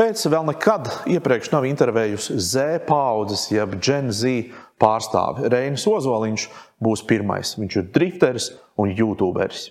Pēc 0.00 0.22
vēl 0.32 0.46
nekad 0.48 0.86
iepriekš 1.12 1.50
nav 1.52 1.66
intervējusi 1.68 2.38
Z 2.40 2.78
paudzes, 2.86 3.42
jeb 3.52 3.74
Gen 3.84 4.06
Z 4.08 4.46
pārstāvi. 4.80 5.44
Reinis 5.52 5.82
Ozoliņš 5.84 6.46
būs 6.80 7.02
pirmais. 7.04 7.50
Viņš 7.60 7.74
ir 7.76 7.90
drifteris 7.92 8.46
un 8.80 8.94
youtuberis. 8.96 9.66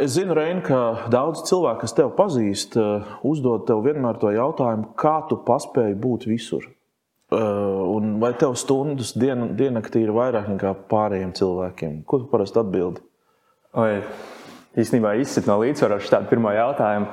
Es 0.00 0.14
zinu, 0.14 0.32
Reini, 0.38 0.62
ka 0.64 1.10
daudz 1.12 1.42
cilvēku, 1.50 1.82
kas 1.82 1.92
tevi 1.98 2.14
pazīst, 2.16 2.78
uzdod 3.20 3.66
tev 3.68 3.84
vienmēr 3.84 4.16
to 4.22 4.32
jautājumu, 4.32 4.94
kā 4.96 5.18
tu 5.28 5.36
paspēji 5.44 5.98
būt 6.06 6.24
visur. 6.30 6.64
Un 7.36 8.16
vai 8.24 8.32
tev 8.40 8.56
stundas 8.56 9.12
dien, 9.12 9.50
diennaktī 9.60 10.06
ir 10.06 10.16
vairāk 10.16 10.48
nekā 10.54 10.72
pārējiem 10.88 11.36
cilvēkiem? 11.36 12.00
Ko 12.08 12.22
tu 12.24 12.30
parasti 12.32 12.64
atbildi? 12.64 13.04
Oi, 13.78 14.00
īstenībā 14.80 15.12
izsit 15.22 15.46
no 15.46 15.60
līdzsvara 15.60 16.00
šādu 16.02 16.26
pirmo 16.32 16.50
jautājumu. 16.50 17.12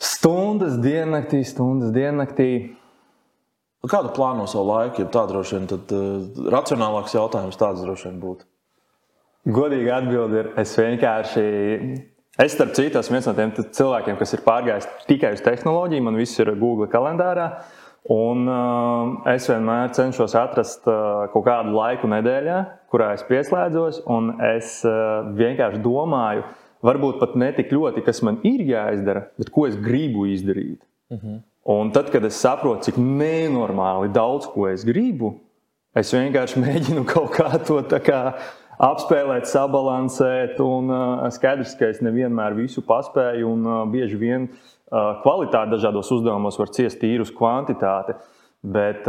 Stundas 0.00 0.78
diennaktī, 0.80 1.42
stundas 1.44 1.92
diennaktī. 1.92 2.46
Kādu 3.90 4.14
plāno 4.16 4.46
savu 4.48 4.70
laiku, 4.70 5.02
ja 5.02 5.10
tā 5.12 5.26
droši 5.28 5.58
vien 5.58 5.68
tad, 5.68 5.92
uh, 5.92 6.46
racionālāks 6.54 7.12
jautājums 7.18 7.60
tāds 7.60 7.82
droši 7.84 8.08
vien 8.08 8.16
būtu? 8.22 8.48
Godīgi 9.52 9.92
atbildi 9.92 10.38
ir, 10.38 10.50
es 10.62 10.72
vienkārši, 10.78 11.44
es 12.40 12.56
starp 12.56 12.72
citu 12.78 13.00
esmu 13.02 13.18
viens 13.18 13.28
no 13.28 13.36
tiem 13.36 13.52
cilvēkiem, 13.60 14.16
kas 14.22 14.32
ir 14.32 14.44
pārgājis 14.46 14.88
tikai 15.10 15.34
uz 15.36 15.44
tehnoloģiju, 15.44 16.06
man 16.06 16.16
viss 16.22 16.40
ir 16.40 16.54
Google 16.56 16.88
kalendārā. 16.88 17.50
Un 18.10 18.48
uh, 18.50 19.20
es 19.30 19.46
vienmēr 19.46 19.92
cenšos 19.94 20.34
atrast 20.34 20.88
uh, 20.90 21.28
kaut 21.30 21.44
kādu 21.46 21.76
laiku 21.76 22.10
nedēļā, 22.10 22.56
kurā 22.90 23.12
es 23.14 23.22
pieslēdzos, 23.28 24.00
un 24.10 24.32
es 24.42 24.80
uh, 24.88 25.28
vienkārši 25.38 25.78
domāju, 25.84 26.42
varbūt 26.82 27.20
pat 27.20 27.36
ne 27.38 27.52
tik 27.54 27.70
ļoti, 27.70 28.02
kas 28.02 28.24
man 28.26 28.40
ir 28.48 28.64
jāizdara, 28.66 29.28
bet 29.38 29.52
ko 29.54 29.68
es 29.70 29.78
gribu 29.78 30.26
izdarīt. 30.26 30.82
Uh 31.10 31.16
mhm. 31.16 31.26
-huh. 31.30 31.40
Un 31.64 31.92
tad, 31.94 32.10
kad 32.10 32.24
es 32.24 32.40
saprotu, 32.42 32.82
cik 32.82 32.96
nenormāli 32.98 34.08
daudz 34.12 34.48
ko 34.50 34.66
es 34.66 34.82
gribu, 34.84 35.36
es 35.94 36.10
vienkārši 36.10 36.58
mēģinu 36.64 37.04
kaut 37.06 37.30
kā 37.36 37.64
to 37.66 37.78
kā 38.02 38.34
apspēlēt, 38.82 39.46
sabalansēt. 39.46 40.58
Un 40.60 40.90
uh, 40.90 41.30
skaidrs, 41.30 41.76
ka 41.78 41.86
es 41.86 42.00
nevienmēr 42.02 42.56
visu 42.58 42.82
paspēju, 42.82 43.46
un 43.46 43.66
uh, 43.66 43.86
bieži 43.86 44.18
vien 44.18 44.48
kvalitāte 44.92 45.72
dažādos 45.72 46.10
uzdevumos 46.12 46.58
var 46.60 46.70
ciest 46.74 47.00
tīru 47.00 47.26
uz 47.26 47.32
kvantitāti. 47.34 48.16
Bet, 48.62 49.08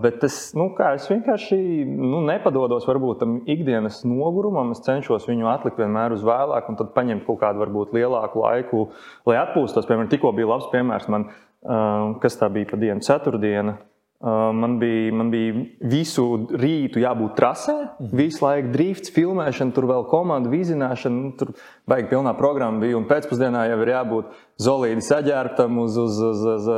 bet 0.00 0.22
es, 0.24 0.36
nu, 0.56 0.70
es 0.88 1.04
vienkārši 1.10 1.56
nu, 1.84 2.22
nepadodos 2.24 2.86
varbūt 2.88 3.18
tam 3.20 3.34
ikdienas 3.44 3.98
nogurumam. 4.08 4.70
Es 4.72 4.80
cenšos 4.86 5.26
viņu 5.28 5.50
atlikt 5.52 5.82
vienmēr 5.82 6.14
uz 6.16 6.24
vēlāku, 6.24 6.72
un 6.72 6.78
tad 6.80 6.94
paņemt 6.96 7.26
kaut 7.26 7.42
kādu 7.42 7.60
varbūt 7.60 7.92
lielāku 7.92 8.40
laiku, 8.40 8.86
lai 9.28 9.36
atpūstos. 9.42 9.84
Piemēram, 9.84 10.08
tikko 10.14 10.32
bija 10.32 10.48
labs 10.54 10.70
piemērs 10.72 11.10
man, 11.12 11.28
kas 12.24 12.40
tā 12.40 12.48
bija 12.54 12.70
pa 12.72 12.80
dienu, 12.80 13.04
ceturtdiena. 13.04 13.76
Man 14.24 14.78
bija, 14.78 15.12
man 15.12 15.28
bija 15.28 15.52
visu 15.84 16.22
rītu 16.56 17.00
jābūt 17.02 17.34
trasē, 17.36 17.72
-hmm. 17.74 18.12
visu 18.16 18.44
laiku 18.44 18.68
drifts, 18.72 19.10
filmēšana, 19.12 19.72
tur 19.74 19.84
vēl 19.84 20.06
komandu 20.08 20.48
vizināšana. 20.48 21.22
Nu, 21.22 21.32
tur 21.36 21.50
baigi 21.86 22.08
pilnā 22.08 22.32
programma 22.38 22.80
bija. 22.80 22.96
Un 22.96 23.04
pēcpusdienā 23.04 23.66
jau 23.68 23.80
ir 23.82 23.90
jābūt 23.92 24.30
zolīdi 24.56 25.04
saģērbtam 25.04 25.78
uz, 25.78 25.96
uz, 25.96 26.20
uz, 26.20 26.44
uz 26.54 26.68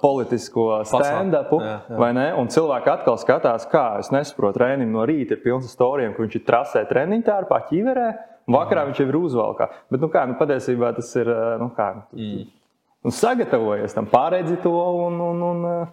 politisko 0.00 0.82
stand-upu. 0.84 1.60
Vai 1.98 2.12
ne? 2.12 2.32
Un 2.34 2.48
cilvēki 2.48 2.90
atkal 2.90 3.20
skatās, 3.22 3.68
kā 3.70 3.98
es 4.00 4.10
nesaprotu, 4.10 4.58
Rēnim 4.64 4.90
no 4.90 5.04
rīta 5.06 5.36
ir 5.36 5.42
pilns 5.44 5.68
ar 5.68 5.74
stāstiem, 5.76 6.16
ka 6.16 6.22
viņš 6.24 6.34
ir 6.34 6.44
trasē 6.46 6.82
treniņā, 6.88 7.26
tērpā 7.28 7.60
ķīverē. 7.68 8.08
Vakarā 8.50 8.82
mm. 8.82 8.86
viņš 8.90 8.98
jau 9.00 9.06
ir 9.06 9.20
uzvalkā. 9.20 9.68
Bet, 9.90 10.00
nu, 10.00 10.08
kā, 10.08 10.24
nu, 10.26 10.34
patiesībā 10.40 10.90
tas 10.96 11.14
ir 11.14 11.30
nu, 11.60 11.70
kā, 11.76 11.92
mm. 12.16 12.42
nu, 13.04 13.14
sagatavojies 13.14 13.94
tam, 13.94 14.10
pārredzi 14.10 14.58
to 14.62 14.74
un, 15.06 15.20
un, 15.20 15.46
un 15.52 15.86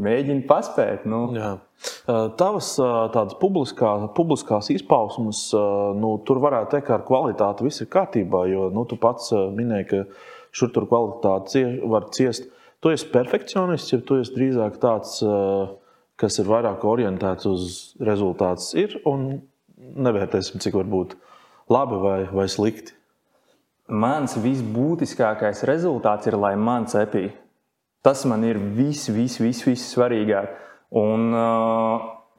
mēģina 0.00 0.46
paspēt. 0.48 1.04
Nu. 1.10 1.26
Jā. 1.36 1.50
Tavas 2.40 2.74
tādas 3.14 3.36
publiskā, 3.40 3.92
publiskās 4.16 4.68
izpausmes, 4.74 5.46
nu, 6.00 6.14
tur 6.28 6.42
varētu 6.44 6.74
teikt, 6.74 6.86
ka 6.88 6.98
ar 6.98 7.04
kvalitāti 7.08 7.66
viss 7.66 7.84
ir 7.84 7.90
kārtībā. 7.92 8.44
Jo 8.50 8.68
nu, 8.74 8.84
tu 8.88 8.98
pats 9.00 9.32
minēji, 9.32 9.88
ka 9.90 10.02
šur 10.56 10.72
tur 10.74 10.88
kvalitāte 10.90 11.54
cie, 11.54 11.64
var 11.88 12.10
ciest. 12.16 12.50
Tu 12.80 12.92
esi 12.94 13.08
perfekcionists, 13.12 13.92
ja 13.92 14.00
tu 14.04 14.20
esi 14.20 14.32
drīzāk 14.36 14.78
tāds, 14.80 15.18
kas 16.20 16.38
ir 16.40 16.48
vairāk 16.48 16.84
orientēts 16.88 17.48
uz 17.48 17.72
rezultātu, 18.00 18.70
ir 18.80 18.96
un 19.08 19.28
nevērtēsim, 19.80 20.60
cik 20.60 20.76
var 20.76 20.88
būt 20.88 21.14
labi 21.72 22.00
vai, 22.00 22.18
vai 22.32 22.48
slikti. 22.50 22.96
Mans 23.90 24.36
visbūtiskākais 24.38 25.64
rezultāts 25.66 26.28
ir, 26.30 26.36
lai 26.38 26.54
man 26.54 26.86
cepītu. 26.90 27.34
Tas 28.04 28.24
man 28.24 28.44
ir 28.48 28.56
viss, 28.56 29.10
viss, 29.12 29.40
viss, 29.42 29.66
viss 29.66 29.90
svarīgāk. 29.94 30.54
Un, 30.96 31.30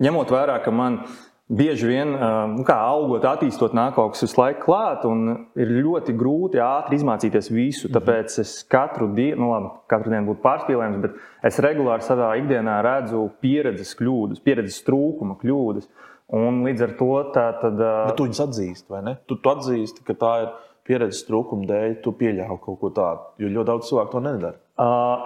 ņemot 0.01 0.31
vērā, 0.33 0.57
ka 0.65 0.73
man 0.73 1.03
bieži 1.51 1.89
vien, 1.89 2.13
nu, 2.55 2.63
kā 2.67 2.77
augot, 2.87 3.25
attīstot, 3.27 3.75
nāk 3.75 3.93
kaut 3.97 4.15
kas 4.15 4.25
visu 4.25 4.39
laiku 4.39 4.65
klāt, 4.65 5.05
un 5.07 5.33
ir 5.59 5.73
ļoti 5.83 6.15
grūti 6.17 6.61
ātri 6.63 6.97
izmācīties 6.99 7.51
visu. 7.51 7.89
Mhm. 7.89 7.95
Tāpēc 7.97 8.39
es 8.43 8.55
katru 8.71 9.11
dienu, 9.15 9.43
nu, 9.43 9.51
labi, 9.51 9.73
katru 9.91 10.15
dienu 10.15 10.31
būtu 10.31 10.43
pārspīlējums, 10.45 11.03
bet 11.03 11.19
es 11.51 11.59
regulāri 11.63 12.07
savā 12.07 12.31
ikdienā 12.39 12.79
redzu 12.87 13.27
pieredzes 13.43 13.93
kļūdas, 13.99 14.43
pieredzes 14.45 14.81
trūkuma 14.87 15.37
kļūdas. 15.43 15.91
Un 16.31 16.61
līdz 16.63 16.85
ar 16.85 16.91
to 16.95 17.13
tā 17.35 17.47
tad. 17.59 17.75
Bet 17.75 18.15
tu 18.15 18.23
viņus 18.23 18.45
atzīsti, 18.45 18.87
vai 18.93 19.01
ne? 19.03 19.17
Tu, 19.27 19.35
tu 19.35 19.51
atzīsti, 19.51 20.05
ka 20.07 20.15
tā 20.15 20.35
ir 20.45 20.51
pieredzes 20.87 21.25
trūkuma 21.27 21.67
dēļ, 21.67 21.97
tu 22.05 22.13
pieļāvi 22.15 22.61
kaut 22.63 22.79
ko 22.79 22.91
tādu, 22.95 23.33
jo 23.43 23.51
ļoti 23.51 23.67
daudz 23.67 23.89
cilvēku 23.89 24.15
to 24.15 24.21
nedara. 24.23 24.59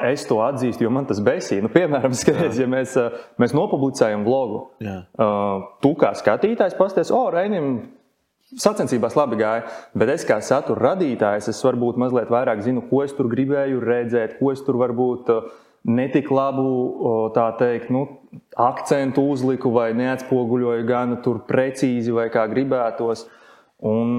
Es 0.06 0.26
to 0.28 0.42
atzīstu, 0.44 0.84
jo 0.84 0.92
man 0.92 1.06
tas 1.08 1.22
besīja. 1.24 1.64
Nu, 1.64 1.72
piemēram, 1.72 2.16
skaties, 2.22 2.58
ja 2.60 2.70
mēs, 2.70 2.96
mēs 3.42 3.54
nopublicējam 3.56 4.26
vlogu. 4.28 4.66
Uh, 4.82 5.68
tu 5.84 5.94
kā 6.00 6.12
skatītājs 6.18 6.76
pasties, 6.80 7.12
o, 7.16 7.28
Reinim, 7.32 7.78
sacensībās 8.60 9.16
labi 9.18 9.40
gāja, 9.40 9.68
bet 9.98 10.12
es 10.16 10.26
kā 10.28 10.40
satura 10.44 10.92
radītājs, 10.92 11.50
es 11.52 11.62
varbūt 11.66 12.00
mazliet 12.02 12.32
vairāk 12.34 12.66
zinu, 12.66 12.84
ko 12.90 13.04
es 13.06 13.16
tur 13.16 13.30
gribēju 13.32 13.84
redzēt, 13.84 14.38
ko 14.42 14.52
es 14.54 14.62
tur 14.66 14.80
varbūt 14.82 15.32
netik 15.86 16.32
labu 16.34 17.32
teikt, 17.60 17.92
nu, 17.94 18.06
akcentu 18.58 19.24
uzliku 19.32 19.72
vai 19.74 19.92
neatspoguļoju 19.98 20.86
gan 20.90 21.18
precīzi 21.48 22.14
vai 22.16 22.30
kā 22.34 22.48
gribētos. 22.52 23.28
Un, 23.86 24.18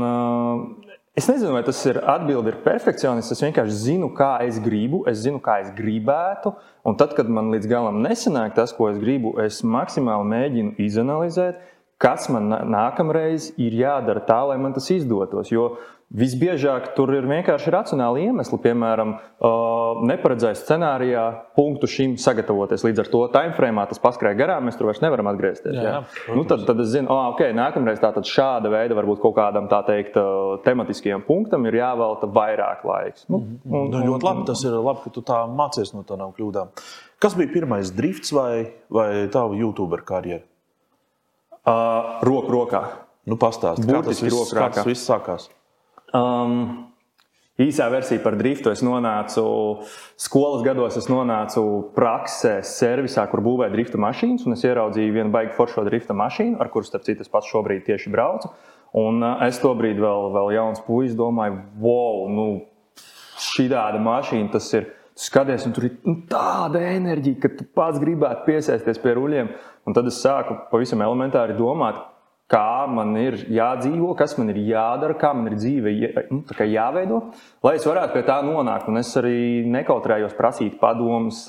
Es 1.17 1.25
nezinu, 1.31 1.55
vai 1.57 1.63
tas 1.65 1.79
ir 1.89 1.97
atbilde 2.05 2.51
ir 2.53 2.57
perfekcionists. 2.61 3.33
Es 3.33 3.41
vienkārši 3.41 3.77
zinu, 3.87 4.11
kā 4.13 4.35
es 4.45 4.59
gribu, 4.61 4.99
es 5.09 5.23
zinu, 5.23 5.39
kā 5.41 5.55
es 5.63 5.71
gribētu. 5.73 6.53
Un 6.85 6.99
tad, 7.01 7.15
kad 7.17 7.31
man 7.33 7.49
līdz 7.55 7.71
galam 7.71 8.03
nesanāk 8.05 8.53
tas, 8.59 8.75
ko 8.77 8.91
es 8.91 8.99
gribu, 9.01 9.33
es 9.41 9.63
maksimāli 9.65 10.29
mēģinu 10.35 10.75
izanalizēt, 10.85 11.63
kas 11.97 12.29
man 12.29 12.53
nākamreiz 12.69 13.49
ir 13.57 13.79
jādara 13.81 14.21
tā, 14.29 14.43
lai 14.51 14.59
man 14.61 14.77
tas 14.77 14.91
izdotos. 14.93 15.49
Jo 15.49 15.79
Visbiežāk 16.07 16.93
tur 16.95 17.11
ir 17.17 17.25
vienkārši 17.27 17.73
racionāli 17.75 18.29
iemesli, 18.29 18.57
piemēram, 18.63 19.17
neparedzēts 20.07 20.61
scenārijā 20.63 21.25
punktu 21.59 21.89
šim 21.91 22.13
sagatavoties. 22.23 22.85
Līdz 22.87 23.03
ar 23.03 23.11
to 23.11 23.23
timeframe 23.35 23.83
tas 23.91 23.99
paskrēja 24.05 24.39
garām, 24.39 24.69
mēs 24.69 24.79
tur 24.79 24.87
vairs 24.87 25.03
nevaram 25.03 25.27
atgriezties. 25.33 25.75
Jā, 25.75 25.97
jā. 25.97 26.37
Nu, 26.39 26.45
tad, 26.47 26.63
tad 26.69 26.79
es 26.85 26.93
zinu, 26.93 27.11
oh, 27.11 27.33
ok, 27.33 27.43
nākamreiz 27.59 27.99
šāda 28.31 28.71
veida, 28.71 28.95
varbūt 28.95 29.19
kaut 29.25 29.35
kādam 29.41 29.67
tā 29.73 29.83
teikt, 29.89 30.15
tematiskajam 30.63 31.27
punktam 31.27 31.67
ir 31.67 31.81
jāvelta 31.81 32.31
vairāk 32.39 32.87
laiks. 32.87 33.27
Nu, 33.27 33.43
un, 33.43 33.59
nu, 33.67 33.83
nu, 33.91 34.05
ļoti 34.13 34.31
labi, 34.31 34.47
tas 34.53 34.63
ir 34.63 34.79
labi, 34.79 35.03
ka 35.09 35.15
tu 35.19 35.27
tā 35.27 35.43
mācies 35.51 35.91
no 35.91 36.07
tādām 36.07 36.31
kļūdām. 36.39 36.71
Kas 37.19 37.35
bija 37.35 37.51
pirmais 37.51 37.91
drifts 37.91 38.31
vai, 38.37 38.71
vai 38.95 39.11
tava 39.35 39.59
YouTube 39.59 39.99
karjera? 40.07 40.47
Uh, 41.67 42.23
roku 42.23 42.55
rokā. 42.55 42.87
Nu, 43.27 43.35
pastāsti, 43.43 43.91
kā 43.91 44.07
tas 44.07 44.23
viss, 44.23 44.55
kā 44.55 44.71
tas 44.71 44.87
viss 44.87 45.11
sākās. 45.11 45.51
Um, 46.15 46.87
īsā 47.61 47.89
versija 47.91 48.23
par 48.23 48.37
driftu. 48.39 48.71
Es 48.75 48.83
nonācu 48.85 49.45
skolas 50.21 50.65
gados, 50.67 50.99
es 51.01 51.09
nonācu 51.11 51.65
praksē, 51.97 52.59
servisā, 52.67 53.27
kur 53.33 53.43
būvēja 53.47 53.75
drifta 53.75 54.01
mašīnas. 54.03 54.47
Es 54.55 54.67
ieraudzīju 54.69 55.17
vienu 55.17 55.35
baigi 55.35 55.57
foršo 55.57 55.87
drifta 55.89 56.17
mašīnu, 56.17 56.61
ar 56.63 56.71
kuru, 56.73 56.89
starp 56.89 57.07
citu, 57.09 57.25
es 57.25 57.33
pats 57.33 57.51
šobrīd 57.53 57.87
tieši 57.89 58.13
braucu. 58.13 58.53
Un 58.97 59.21
uh, 59.25 59.43
es 59.45 59.59
to 59.61 59.73
brīdi 59.77 60.01
vēl, 60.01 60.31
vēl 60.37 60.55
jauns 60.57 60.85
puisis 60.87 61.17
domāju, 61.19 61.59
wow, 61.83 62.29
nu, 62.33 62.47
šī 63.43 63.67
tāda 63.73 64.01
mašīna 64.03 64.55
tas 64.55 64.71
ir. 64.79 64.93
Skaties, 65.17 65.63
un 65.65 65.73
tur 65.73 65.87
ir 65.89 65.95
nu, 66.05 66.19
tāda 66.29 66.83
enerģija, 66.91 67.39
ka 67.41 67.49
tu 67.57 67.65
pats 67.73 67.97
gribētu 68.03 68.43
piesēsties 68.51 68.99
pie 69.01 69.15
ruļļiem. 69.17 69.47
Un 69.89 69.97
tad 69.97 70.11
es 70.11 70.19
sāku 70.21 70.59
pavisam 70.69 71.01
elementāri 71.01 71.57
domāt, 71.57 72.03
kā 72.51 72.87
man 72.91 73.17
ir 73.19 73.39
jādzīvo, 73.51 74.13
kas 74.19 74.37
man 74.39 74.53
ir 74.53 74.63
jādara, 74.69 75.17
kā 75.19 75.33
man 75.35 75.51
ir 75.51 75.59
dzīve 75.59 75.93
nu, 76.31 76.43
jāveido, 76.71 77.21
lai 77.67 77.77
es 77.79 77.87
varētu 77.87 78.15
pie 78.15 78.25
tā 78.27 78.41
nonākt. 78.47 78.91
Un 78.91 79.03
es 79.03 79.13
arī 79.19 79.63
nekautrējos 79.71 80.37
prasīt 80.39 80.81
padomus. 80.83 81.47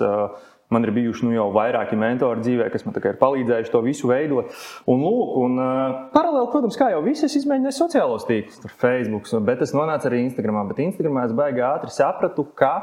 Man 0.68 0.84
ir 0.84 0.92
bijuši 0.92 1.24
nu, 1.24 1.30
jau 1.32 1.46
vairāki 1.56 1.96
mentori 1.96 2.42
dzīvē, 2.44 2.66
kas 2.74 2.84
man 2.84 2.98
ir 3.00 3.16
palīdzējuši 3.22 3.72
to 3.72 3.82
visu 3.86 4.10
veidot. 4.10 4.50
Un, 4.92 5.00
lūk, 5.00 5.30
un, 5.40 5.54
uh, 5.64 6.00
paralēli, 6.12 6.50
protams, 6.52 6.76
kā 6.76 6.90
jau 6.92 7.00
viss, 7.06 7.24
es 7.24 7.38
izmēģināju 7.40 7.78
sociālos 7.78 8.26
tīklus, 8.28 8.74
Facebook, 8.82 9.30
bet 9.48 9.64
es 9.64 9.72
nonācu 9.72 10.10
arī 10.10 10.26
Instagram. 10.26 10.66
Bet 10.68 10.82
Instagramā 10.84 11.24
es 11.30 11.38
baigi 11.40 11.64
ātri 11.64 11.96
sapratu, 11.96 12.44
ka, 12.60 12.74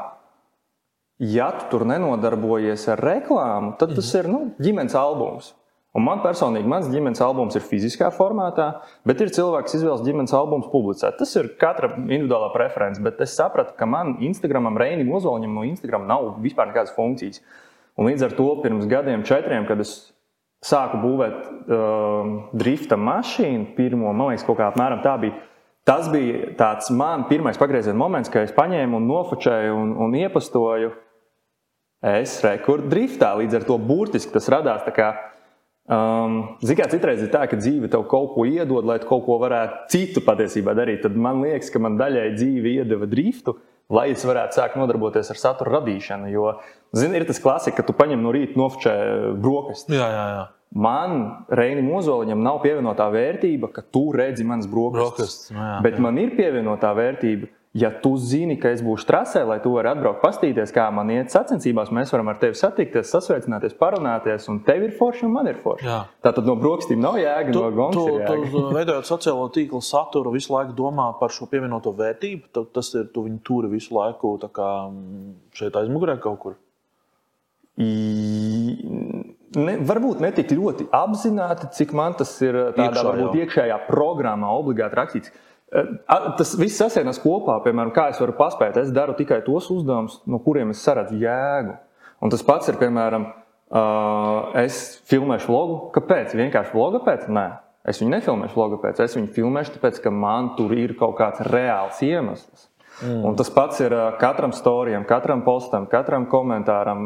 ja 1.21 1.51
tu 1.59 1.69
tur 1.75 1.85
nenodarbojies 1.85 2.87
ar 2.95 3.05
reklāmu, 3.05 3.75
tad 3.77 3.93
tas 3.99 4.09
ir 4.17 4.33
nu, 4.33 4.41
ģimenes 4.57 4.97
albums. 4.97 5.53
Un 5.95 6.03
man 6.03 6.19
personīgi, 6.19 6.67
mans 6.67 6.89
ģimenes 6.91 7.21
albums 7.23 7.55
ir 7.55 7.63
fiziskā 7.63 8.09
formātā, 8.11 8.65
bet 9.07 9.21
ir 9.23 9.29
cilvēks, 9.31 9.69
kas 9.69 9.77
izvēlas 9.77 10.03
ģimenes 10.03 10.33
albumu 10.35 10.67
publicēt. 10.67 11.15
Tas 11.21 11.31
ir 11.39 11.53
katra 11.61 11.93
individuālā 11.95 12.49
preference, 12.51 12.99
bet 13.03 13.21
es 13.23 13.37
sapratu, 13.37 13.77
ka 13.79 13.87
man 13.87 14.17
Instagramam, 14.27 14.75
Reinim 14.75 15.13
Ozoliņam 15.15 15.53
no 15.55 15.63
Instagram 15.63 16.03
nav 16.09 16.33
vispār 16.43 16.67
nekādas 16.67 16.91
funkcijas. 16.97 17.39
Un 17.95 18.09
līdz 18.09 18.25
ar 18.27 18.35
to 18.35 18.49
pirms 18.59 18.89
gadiem, 18.91 19.23
četriem, 19.23 19.63
kad 19.69 19.79
es 19.79 19.93
sāku 20.65 20.99
būvēt 20.99 21.37
uh, 21.47 22.33
drifta 22.59 22.97
mašīnu, 22.99 23.69
pirmo, 23.77 24.11
man 24.11 24.33
liekas, 24.33 24.43
kaut 24.47 24.59
kā 24.59 24.67
apmēram 24.73 24.99
tā 25.05 25.13
bija. 25.21 25.37
Tas 25.87 26.09
bija 26.11 26.49
tāds 26.59 26.89
man 26.91 27.27
pirmais 27.29 27.59
pagrieziena 27.61 27.95
moments, 27.95 28.31
kad 28.33 28.47
es 28.47 28.55
paņēmu 28.57 28.97
un 28.99 29.07
nofočēju 29.07 29.77
un, 29.77 29.95
un 30.01 30.17
iepastoju. 30.17 30.91
Es 32.05 32.35
rekordu 32.43 32.89
driftā, 32.91 33.31
līdz 33.39 33.61
ar 33.61 33.67
to 33.69 33.79
burtiski 33.79 34.33
tas 34.33 34.49
radās 34.51 34.83
Um, 35.85 36.57
Ziniet, 36.65 36.79
kā 36.79 36.85
citreiz 36.89 37.19
ir 37.21 37.29
tā, 37.29 37.43
ka 37.45 37.59
dzīve 37.59 37.91
tev 37.93 38.07
kaut 38.09 38.31
ko 38.33 38.47
iedod, 38.49 38.87
lai 38.89 38.97
tu 39.01 39.05
kaut 39.05 39.21
ko 39.27 39.37
varētu 39.43 39.83
citu 39.93 40.23
patiesībā 40.25 40.73
darīt. 40.77 41.03
Tad 41.03 41.13
man 41.13 41.43
liekas, 41.45 41.69
ka 41.69 41.81
man 41.83 41.99
daļai 41.99 42.31
dzīve 42.33 42.71
iedeva 42.79 43.05
driftu, 43.09 43.53
lai 43.93 44.07
es 44.15 44.25
varētu 44.25 44.57
sākt 44.57 44.79
nodarboties 44.81 45.29
ar 45.29 45.37
satura 45.37 45.75
radīšanu. 45.77 46.31
Jo, 46.33 46.55
zini, 46.97 47.19
ir 47.21 47.27
tas 47.29 47.41
klasika, 47.41 47.83
ka 47.83 47.85
tu 47.85 47.93
paņem 47.97 48.25
no 48.25 48.33
rīta 48.33 48.57
nofčē 48.57 48.95
brokastis. 49.37 49.93
Jā, 49.93 50.09
jā, 50.09 50.25
jā. 50.39 50.45
Man, 50.75 51.45
Reinim 51.53 51.91
Ozoliņam, 51.93 52.41
nav 52.43 52.57
pievienotā 52.65 53.05
vērtība, 53.13 53.69
ka 53.71 53.85
tu 53.85 54.07
redzi 54.17 54.43
manas 54.43 54.65
brokastis. 54.67 55.05
Brokastis, 55.05 55.53
nu 55.53 55.61
jā, 55.61 55.77
Bet 55.85 55.99
jā. 55.99 56.03
man 56.03 56.17
ir 56.19 56.33
pievienotā 56.35 56.89
vērtība, 56.97 57.51
ja 57.75 57.89
tu 58.01 58.13
zini, 58.15 58.55
ka 58.55 58.69
es 58.71 58.79
būšu 58.85 59.03
trasē, 59.09 59.41
lai 59.43 59.57
tu 59.59 59.73
varētu 59.73 59.99
atbraukt, 59.99 60.21
paskatīties, 60.23 60.71
kā 60.71 60.85
man 60.95 61.09
iet 61.11 61.33
sacensībās, 61.33 61.89
mēs 61.91 62.13
varam 62.13 62.29
ar 62.31 62.37
tevi 62.39 62.55
satikties, 62.55 63.09
sasveicināties, 63.11 63.75
parunāties, 63.75 64.45
un 64.51 64.61
tev 64.63 64.85
ir 64.87 64.93
forši, 64.95 65.25
un 65.27 65.33
man 65.35 65.49
ir 65.51 65.59
forši. 65.59 65.83
Jā. 65.89 65.97
Tātad 66.23 66.47
no 66.47 66.55
brokastīm 66.55 67.03
nav 67.03 67.17
jēga, 67.19 67.51
Tu, 67.51 67.59
no 67.59 67.71
gongas 67.75 67.99
tu, 67.99 68.19
jēga. 68.21 68.51
tu 68.53 68.61
veidojot 68.79 69.09
sociālo 69.11 69.49
tīklu 69.51 69.81
saturu, 69.83 70.31
visu 70.37 70.55
laiku 70.55 70.71
domā 70.77 71.09
par 71.19 71.35
šo 71.35 71.49
pievienoto 71.51 71.91
vērtību. 71.99 72.47
Tu, 72.55 72.63
tas 72.79 72.93
ir, 72.95 73.09
tu 73.11 73.25
viņu 73.27 73.41
turi 73.43 73.73
visu 73.75 73.91
laiku 73.99 74.37
tā 74.39 74.47
kā, 74.55 74.69
mm, 74.87 75.33
šeit 75.59 75.75
aizmugurē 75.83 76.15
kaut 76.23 76.39
kur. 76.45 76.55
I- 77.77 79.33
Ne, 79.55 79.77
varbūt 79.87 80.19
ne 80.19 80.31
tik 80.35 80.49
ļoti 80.51 80.89
apzināti, 80.91 81.69
cik 81.77 81.93
man 81.95 82.11
tas 82.19 82.31
ir 82.43 82.57
tādā 82.75 82.89
Iekšā 82.89 83.03
varbūt 83.07 83.37
iekšējā 83.39 83.77
programmā 83.87 84.49
obligāti 84.51 84.97
rakstīts. 84.99 85.31
Eh, 85.75 86.27
Tas 86.37 86.53
viss 86.59 86.79
sasienas 86.79 87.19
kopā, 87.19 87.57
piemēram, 87.65 87.91
kā 87.95 88.09
es 88.11 88.19
varu 88.21 88.35
paspēt. 88.37 88.77
Es 88.79 88.93
daru 88.95 89.15
tikai 89.17 89.41
tos 89.45 89.67
uzdevumus, 89.73 90.21
no 90.27 90.39
kuriem 90.39 90.71
es 90.71 90.83
saredzu 90.85 91.17
jēgu. 91.19 91.75
Un 92.23 92.31
tas 92.31 92.43
pats 92.47 92.69
ir, 92.71 92.77
piemēram, 92.79 93.25
uh, 93.75 94.55
es 94.61 95.01
filmēšu 95.09 95.51
vlogu. 95.51 95.75
Kāpēc? 95.97 96.35
Vienkārši 96.37 96.71
vloga 96.73 97.01
pēc? 97.03 97.27
Nē, 97.27 97.45
es 97.91 97.99
viņu 97.99 98.13
nefilmēšu 98.13 98.55
vloga 98.55 98.79
pēc. 98.85 99.01
Es 99.03 99.17
viņu 99.17 99.33
filmēšu, 99.35 99.75
tāpēc, 99.75 99.99
ka 100.05 100.13
man 100.15 100.53
tur 100.55 100.71
ir 100.79 100.95
kaut 100.99 101.17
kāds 101.19 101.43
reāls 101.51 101.99
iemesls. 102.05 102.69
Mm. 103.03 103.25
Un 103.27 103.35
tas 103.35 103.51
pats 103.51 103.81
ir 103.83 103.91
ā, 103.91 104.05
katram 104.21 104.53
storijam, 104.55 105.03
katram 105.07 105.43
postam, 105.43 105.89
katram 105.91 106.29
komentāram, 106.31 107.01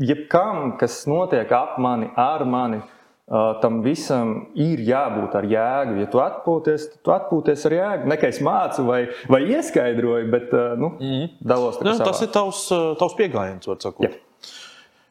jebkam, 0.00 0.78
kas 0.80 1.02
notiek 1.10 1.52
ap 1.52 1.76
mani, 1.82 2.08
ar 2.16 2.46
mani. 2.48 2.80
Ā, 3.26 3.40
Tam 3.62 3.80
visam 3.82 4.34
ir 4.54 4.82
jābūt 4.86 5.34
ar 5.38 5.46
jēgu. 5.50 5.96
Ja 6.02 6.10
tu 6.10 6.20
atpūties, 6.22 6.86
tad 6.92 7.02
tu 7.06 7.14
atpūties 7.14 7.66
ar 7.68 7.76
jēgu. 7.76 8.18
Kā 8.20 8.30
es 8.30 8.40
mācu 8.44 8.86
vai, 8.86 9.00
vai 9.32 9.42
ieskaidroju, 9.50 10.28
bet 10.32 10.54
ā, 10.54 10.66
nu, 10.78 10.92
mm. 11.00 11.32
dalos 11.42 11.80
Nu, 11.82 11.96
tā 11.98 12.06
tas 12.06 12.22
ir 12.22 12.30
tavs, 12.34 12.62
uh, 12.74 12.92
tavs 13.00 13.16
pieejams, 13.18 13.66
var 13.70 13.80
sakot. 13.82 14.06
Jā. 14.06 14.52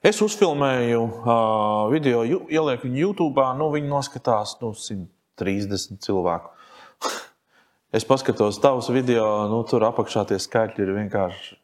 Es 0.05 0.21
uzfilmēju 0.21 1.01
uh, 1.01 1.35
video, 1.89 2.21
ielieku 2.23 2.85
viņu 2.85 3.01
YouTube. 3.01 3.45
Nu, 3.57 3.71
viņi 3.73 3.89
noskatās 3.89 4.55
nu, 4.61 4.71
130 4.77 6.03
cilvēku. 6.05 6.53
es 7.97 8.05
paskatos 8.07 8.61
tavus 8.63 8.91
video, 8.93 9.25
nu, 9.51 9.63
tur 9.67 9.87
apakšā 9.89 10.27
tie 10.29 10.37
skaitļi 10.39 10.85
ir 10.85 10.93
vienkārši 11.01 11.57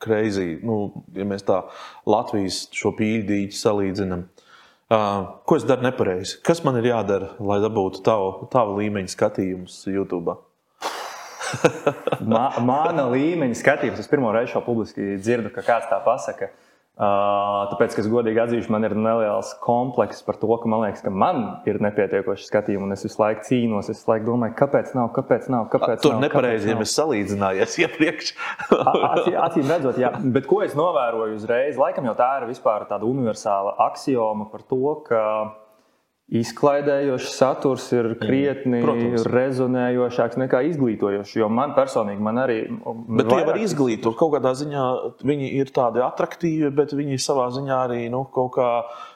crazy. 0.00 0.54
Nu, 0.62 1.04
ja 1.18 1.26
mēs 1.26 1.42
tā 1.44 1.64
Latvijas 2.06 2.68
šo 2.76 2.94
pīļdīķi 2.96 3.58
salīdzinām. 3.58 4.24
Uh, 4.24 4.41
ko 5.44 5.56
es 5.56 5.66
daru 5.68 5.86
nepareizi? 5.86 6.38
Kas 6.44 6.62
man 6.66 6.76
ir 6.80 6.90
jādara, 6.90 7.32
lai 7.40 7.60
dabūtu 7.62 8.02
tavu, 8.06 8.48
tavu 8.52 8.78
līmeņa 8.80 9.12
skatījumus 9.12 9.78
YouTube? 9.92 10.36
Ma, 12.32 12.48
mana 12.64 13.06
līmeņa 13.12 13.58
skatījums, 13.58 14.00
es 14.02 14.10
pirmo 14.10 14.32
reizi 14.34 14.54
šo 14.54 14.62
publiski 14.66 15.16
dzirdu, 15.20 15.52
ka 15.54 15.64
kāds 15.66 15.88
tā 15.90 16.00
pasaka. 16.04 16.50
Tāpēc, 17.00 17.94
ka 17.96 18.02
es 18.02 18.08
godīgi 18.12 18.40
atzīšu, 18.42 18.68
man 18.70 18.84
ir 18.84 18.92
neliels 18.94 19.54
komplekss 19.64 20.20
par 20.26 20.36
to, 20.38 20.50
ka 20.60 20.68
man 20.68 20.82
liekas, 20.84 21.00
ka 21.02 21.10
man 21.10 21.38
ir 21.66 21.78
nepietiekoši 21.82 22.44
skatījumi, 22.50 22.84
un 22.84 22.92
es 22.92 23.02
visu 23.06 23.16
laiku 23.22 23.46
cīnos. 23.48 23.88
Es 23.88 24.02
visu 24.02 24.10
laiku 24.12 24.26
domāju, 24.28 24.54
kāpēc 24.58 24.92
nav, 24.98 25.08
kāpēc 25.16 25.48
nav, 25.54 25.70
kāpēc 25.72 26.02
Tur 26.04 26.18
nav. 26.18 26.26
nepareizi, 26.26 26.68
ja 26.68 26.76
mēs 26.76 26.92
salīdzināmies 26.98 27.78
iepriekš. 27.86 28.34
Acī- 28.76 29.34
Acīm 29.40 29.72
redzot, 29.72 29.96
jā. 30.04 30.12
Bet 30.36 30.46
ko 30.50 30.60
es 30.66 30.76
novēroju 30.78 31.40
uzreiz? 31.40 31.80
Laikam 31.80 32.04
jau 32.10 32.14
tā 32.18 32.28
ir 32.42 32.48
vispār 32.52 32.84
tāda 32.92 33.08
universāla 33.08 33.72
axioma 33.88 34.50
par 34.52 34.60
to, 34.68 34.82
ka 35.08 35.24
izklaidējošs 36.32 37.32
saturs 37.36 37.86
ir 37.92 38.14
krietni 38.20 38.80
protams. 38.84 39.26
rezonējošāks 39.28 40.38
nekā 40.40 40.62
izglītojošs. 40.70 41.34
Jo 41.36 41.48
man 41.52 41.74
personīgi, 41.76 42.22
man 42.24 42.40
arī. 42.40 42.58
Bet 43.18 43.28
tie 43.28 43.42
var 43.48 43.58
izglītot. 43.60 44.16
Kaut 44.18 44.32
kādā 44.36 44.54
ziņā 44.56 44.84
viņi 45.28 45.50
ir 45.60 45.72
tādi 45.76 46.00
attraktīvi, 46.04 46.70
bet 46.74 46.94
viņi 46.96 47.20
savā 47.20 47.50
ziņā 47.52 47.80
arī 47.88 48.06
nu, 48.12 48.24
kaut 48.32 48.54
kā. 48.56 48.70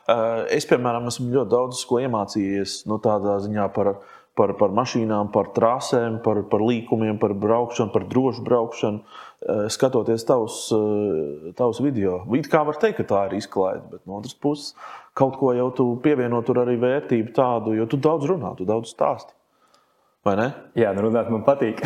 eh, 0.09 0.57
Es, 0.57 0.67
piemēram, 0.69 1.09
esmu 1.09 1.33
ļoti 1.33 1.51
daudz 1.51 1.85
ko 1.89 1.99
iemācījies 2.05 2.87
nu, 2.87 3.01
tādā 3.03 3.41
ziņā 3.43 3.73
par, 3.75 3.97
par, 4.37 4.53
par 4.61 4.71
mašīnām, 4.77 5.33
par 5.33 5.51
trasēm, 5.57 6.23
par, 6.23 6.43
par 6.51 6.61
līkumiem, 6.61 7.19
par 7.19 7.33
braukšanu, 7.35 7.93
par 7.93 8.05
drošu 8.05 8.45
braukšanu. 8.45 9.01
Eh, 9.01 9.26
Skatoties 9.69 10.25
tavus, 10.25 10.73
eh, 10.73 11.53
tavus 11.53 11.81
video, 11.85 12.25
it 12.35 12.49
kā 12.49 12.65
var 12.65 12.79
teikt, 12.81 12.97
ka 12.97 13.05
tā 13.05 13.27
ir 13.27 13.37
izklaide, 13.37 13.85
bet 13.91 14.01
no 14.07 14.17
otras 14.17 14.35
puses 14.35 14.73
kaut 15.15 15.37
ko 15.37 15.53
jau 15.53 15.69
tu 15.77 15.85
pievieno 16.03 16.41
tur 16.45 16.63
arī 16.65 16.79
vērtību 16.81 17.35
tādu, 17.37 17.75
jo 17.77 17.87
tu 17.87 17.97
daudz 17.97 18.25
runā, 18.29 18.57
tu 18.57 18.65
daudz 18.65 18.95
stāsti. 18.95 19.37
Vai 20.25 20.35
ne? 20.41 20.49
Jā, 20.75 20.91
nu 20.97 21.05
runāt 21.05 21.29
man 21.31 21.45
patīk. 21.47 21.85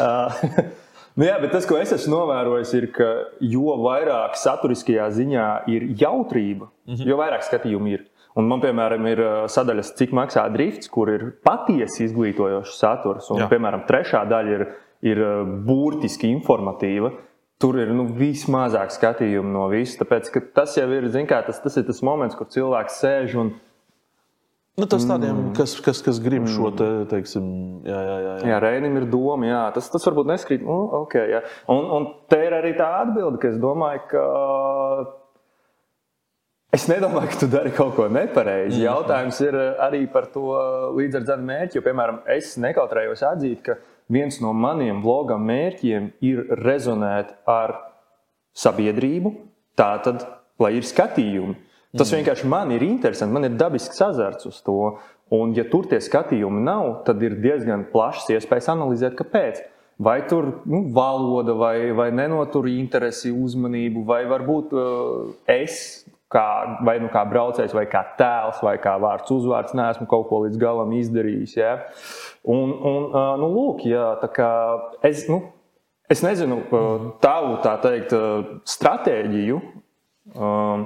Uh, 0.00 0.30
nu 1.18 1.26
jā, 1.26 1.40
bet 1.40 1.50
tas, 1.56 1.66
ko 1.66 1.80
es 1.80 1.90
esmu 1.96 2.14
novērojis, 2.14 2.74
ir, 2.78 2.86
ka 2.94 3.08
jo 3.40 3.74
vairāk 3.82 4.36
saturiskajā 4.38 5.08
ziņā 5.16 5.48
ir 5.72 5.88
jautrība, 6.04 6.68
mm 6.86 6.94
-hmm. 6.94 7.08
jo 7.08 7.18
vairāk 7.18 7.48
skatījumu 7.48 7.94
ir. 7.96 8.06
Un 8.38 8.46
man, 8.46 8.60
piemēram, 8.62 9.06
ir 9.10 9.20
sadaļas, 9.50 9.96
cik 9.98 10.12
maksā 10.14 10.44
drifts, 10.54 10.88
kur 10.88 11.10
ir 11.10 11.24
patiesi 11.42 12.04
izglītojošs 12.06 12.78
saturs. 12.78 13.30
Un, 13.34 13.42
Jā. 13.42 13.48
piemēram, 13.50 13.82
trešā 13.88 14.22
daļa 14.30 14.54
ir, 14.54 14.66
ir 15.06 15.20
uh, 15.24 15.42
burtiski 15.66 16.30
informatīva. 16.30 17.12
Tur 17.60 17.76
ir 17.76 17.90
nu, 17.92 18.06
vismazāk 18.16 18.92
skatījumu 18.94 19.52
no 19.52 19.66
visas. 19.72 19.98
Tāpēc 20.00 20.30
tas 20.56 20.76
jau 20.78 20.86
ir, 20.96 21.10
kā, 21.28 21.42
tas, 21.44 21.60
tas 21.60 21.76
ir 21.76 21.84
tas 21.88 22.00
moments, 22.06 22.38
kur 22.38 22.48
cilvēks 22.48 23.02
sēž 23.02 23.36
un 23.42 23.52
Nu, 24.80 24.86
tas 24.88 25.02
tādiem, 25.04 25.34
mm. 25.34 25.54
kas, 25.58 25.74
kas, 25.84 25.98
kas 26.04 26.20
grib 26.22 26.46
šo 26.48 26.70
te, 26.72 26.86
teiksim, 27.10 27.44
jā, 27.84 27.98
jā, 28.00 28.18
jā, 28.24 28.34
jā. 28.38 28.48
Jā, 28.48 28.60
Reinim 28.62 28.94
ir 28.96 29.06
doma, 29.12 29.44
jā, 29.44 29.62
tas, 29.74 29.90
tas 29.92 30.06
varbūt 30.08 30.30
neskrīt. 30.30 30.62
Nu, 30.64 30.76
okay, 31.02 31.26
jā. 31.34 31.40
un, 31.74 31.88
un 31.98 32.06
te 32.30 32.38
ir 32.46 32.56
arī 32.56 32.70
tā 32.78 32.86
atbilde, 33.02 33.40
ka 33.42 33.50
es 33.50 33.58
domāju, 33.60 34.00
ka 34.12 34.22
es 36.78 36.86
nedomāju, 36.88 37.32
ka 37.32 37.40
tu 37.42 37.50
dari 37.52 37.74
kaut 37.76 37.92
ko 37.98 38.06
nepareizi. 38.08 38.80
Jautājums 38.86 39.42
ir 39.44 39.58
arī 39.88 40.04
par 40.12 40.30
to 40.32 40.54
līdzardzēnu 40.96 41.48
mērķi. 41.50 41.76
Jo, 41.76 41.84
piemēram, 41.84 42.22
es 42.38 42.54
nekautrējos 42.62 43.26
atzīt, 43.34 43.60
ka 43.66 43.76
viens 44.10 44.40
no 44.42 44.52
maniem 44.56 45.00
vlogam 45.04 45.46
mērķiem 45.48 46.10
ir 46.26 46.44
rezonēt 46.60 47.32
ar 47.48 47.76
sabiedrību, 48.56 49.34
tātad, 49.78 50.26
lai 50.60 50.74
ir 50.78 50.86
skatījumi. 50.86 51.56
Tas 51.96 52.12
vienkārši 52.14 52.46
man 52.46 52.70
ir 52.70 52.84
interesanti, 52.86 53.34
man 53.34 53.48
ir 53.48 53.56
dabisks 53.58 53.98
azarts 54.04 54.46
uz 54.46 54.60
to. 54.62 54.78
Un, 55.34 55.54
ja 55.54 55.64
tur 55.70 55.86
tie 55.90 55.98
skatījumi 56.02 56.62
nav, 56.66 57.02
tad 57.06 57.22
ir 57.22 57.36
diezgan 57.42 57.86
plašs 57.90 58.30
iespējas 58.34 58.70
analizēt, 58.74 59.16
kāpēc. 59.18 59.62
Vai 60.00 60.20
tur 60.30 60.62
nu, 60.70 60.84
valoda, 60.94 61.52
vai, 61.58 61.90
vai 61.92 62.08
nenotur 62.14 62.70
interesi, 62.70 63.30
uzmanību, 63.34 64.04
vai 64.08 64.22
varbūt 64.30 64.72
uh, 64.72 65.34
es, 65.50 66.06
kā, 66.32 66.46
vai 66.86 66.96
nu 67.02 67.10
kā 67.12 67.24
braucējs, 67.28 67.74
vai 67.76 67.84
kā 67.90 68.00
tēls, 68.18 68.62
vai 68.64 68.76
kā 68.82 68.94
vārds 69.02 69.34
uzvārds, 69.34 69.76
neesmu 69.76 70.06
kaut 70.10 70.28
ko 70.30 70.44
līdz 70.46 70.58
galam 70.62 70.94
izdarījis. 70.96 71.56
Ja? 71.58 71.74
Un, 72.48 72.70
un 72.72 73.10
nu, 73.42 73.48
lūk, 73.52 73.84
jā, 73.84 74.14
tā 74.22 74.30
kā 74.32 74.50
es, 75.04 75.26
nu, 75.28 75.42
es 76.08 76.22
nezinu 76.24 76.62
uh, 76.64 77.10
tavu 77.20 77.58
tā 77.64 77.74
teikt, 77.84 78.14
stratēģiju, 78.68 79.60
Um, 80.34 80.84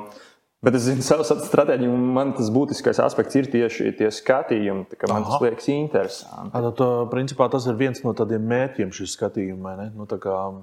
bet 0.64 0.76
es 0.78 0.86
zinu 0.86 1.04
savu 1.08 1.24
stratēģiju, 1.26 1.92
un 1.92 2.04
man 2.16 2.32
tas 2.36 2.50
būtiskais 2.54 3.00
aspekts 3.04 3.36
ir 3.38 3.48
tieši 3.52 3.92
tie 3.98 4.10
skatījumi. 4.14 4.86
Man 5.04 5.18
Aha. 5.20 5.24
tas 5.28 5.44
liekas 5.44 5.68
interesanti. 5.72 6.54
Tad, 6.54 6.84
principā, 7.12 7.48
tas 7.52 7.68
ir 7.68 7.78
viens 7.80 8.00
no 8.06 8.14
tādiem 8.16 8.46
mērķiem, 8.52 8.92
šis 8.94 9.16
skatījums, 9.18 9.82
nu, 9.96 10.08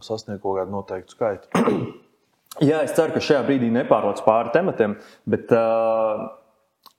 sasniegt 0.05 0.41
kaut 0.43 0.61
kādu 0.61 0.77
noteiktu 0.77 1.17
skaitu. 1.17 1.51
Jā, 2.67 2.81
es 2.83 2.91
ceru, 2.97 3.13
ka 3.15 3.21
šajā 3.23 3.45
brīdī 3.47 3.69
nepārlauc 3.71 4.19
pāri 4.25 4.51
tematiem, 4.51 4.97
bet 5.29 5.53
uh, 5.55 6.25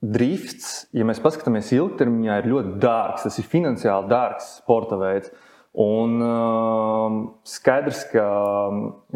drifts, 0.03 0.89
ja 0.93 1.07
mēs 1.07 1.23
paskatāmies 1.23 1.71
ilgtermiņā, 1.77 2.43
ir 2.43 2.51
ļoti 2.51 2.77
dārgs. 2.83 3.25
Tas 3.29 3.39
ir 3.39 3.49
finansiāli 3.49 4.11
dārgs 4.11 4.59
sporta 4.59 4.99
veids. 5.01 5.33
Un 5.73 6.19
uh, 6.21 7.15
skaidrs, 7.49 8.03
ka 8.11 8.25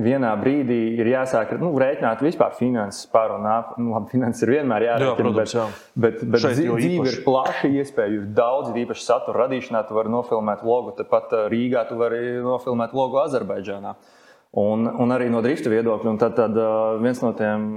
vienā 0.00 0.30
brīdī 0.40 0.78
ir 0.96 1.10
jāsāk 1.10 1.50
nu, 1.60 1.74
rēķināt 1.76 2.22
vispār 2.24 2.54
finanses 2.56 3.10
par 3.12 3.34
un 3.34 3.44
ap. 3.50 3.74
Nu, 3.76 3.90
labi, 3.92 4.14
finanses 4.14 4.46
ir 4.46 4.54
vienmēr 4.54 4.86
jārēķina, 4.86 5.10
jā, 5.10 5.18
protams, 5.20 5.52
jā. 5.52 5.66
bet, 5.92 6.22
bet, 6.24 6.32
bet 6.32 6.56
dzīve 6.56 7.10
ir 7.10 7.20
plaša 7.26 7.68
iespēja, 7.82 8.14
ir 8.16 8.30
daudz 8.38 8.72
īpaši 8.72 9.04
satura 9.04 9.44
radīšanā. 9.44 9.84
Tu 9.84 9.98
vari 9.98 10.14
nofilmēt 10.16 10.64
logu, 10.64 10.96
tepat 10.96 11.36
Rīgā 11.52 11.84
tu 11.90 12.00
vari 12.00 12.38
nofilmēt 12.46 12.96
logu 12.96 13.20
Azerbaidžānā. 13.26 13.92
Un, 14.56 14.88
un 14.88 15.12
arī 15.12 15.28
no 15.28 15.44
drifta 15.44 15.68
viedokļa. 15.68 16.16
Tad, 16.22 16.38
tad 16.40 16.56
uh, 16.56 16.96
viens 17.04 17.20
no 17.20 17.36
tiem 17.36 17.68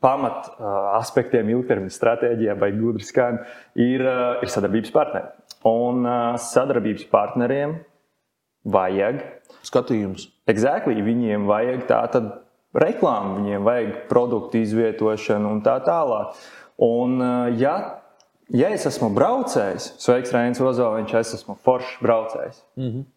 pamat 0.00 0.48
aspektiem 0.96 1.50
ilgtermiņa 1.52 1.94
stratēģijā, 1.94 2.56
vai 2.60 2.70
gudri 2.76 3.04
skan, 3.04 3.42
ir, 3.76 4.04
ir 4.40 4.52
sadarbības 4.52 4.94
partneri. 4.94 5.32
Un 5.68 6.06
sadarbības 6.40 7.04
partneriem 7.12 7.76
vajag 8.64 9.20
skatījums. 9.66 10.28
Exactly, 10.50 11.00
viņiem 11.04 11.46
vajag 11.48 11.84
tādu 11.88 12.24
reklāmu, 12.76 13.40
viņiem 13.40 13.66
vajag 13.66 13.94
produktu 14.10 14.60
izvietošanu 14.64 15.56
un 15.56 15.62
tā 15.64 15.76
tālāk. 15.84 16.36
Un, 16.80 17.20
ja, 17.60 17.74
ja 18.48 18.72
es 18.72 18.86
esmu 18.88 19.10
braucējs, 19.16 19.94
sveiks, 20.00 20.32
Reinis 20.32 20.62
Ozoliņš, 20.64 21.16
es 21.20 21.34
esmu 21.40 21.58
foršs 21.64 21.98
braucējs. 22.04 22.62
Mm 22.78 22.90
-hmm. 22.90 23.08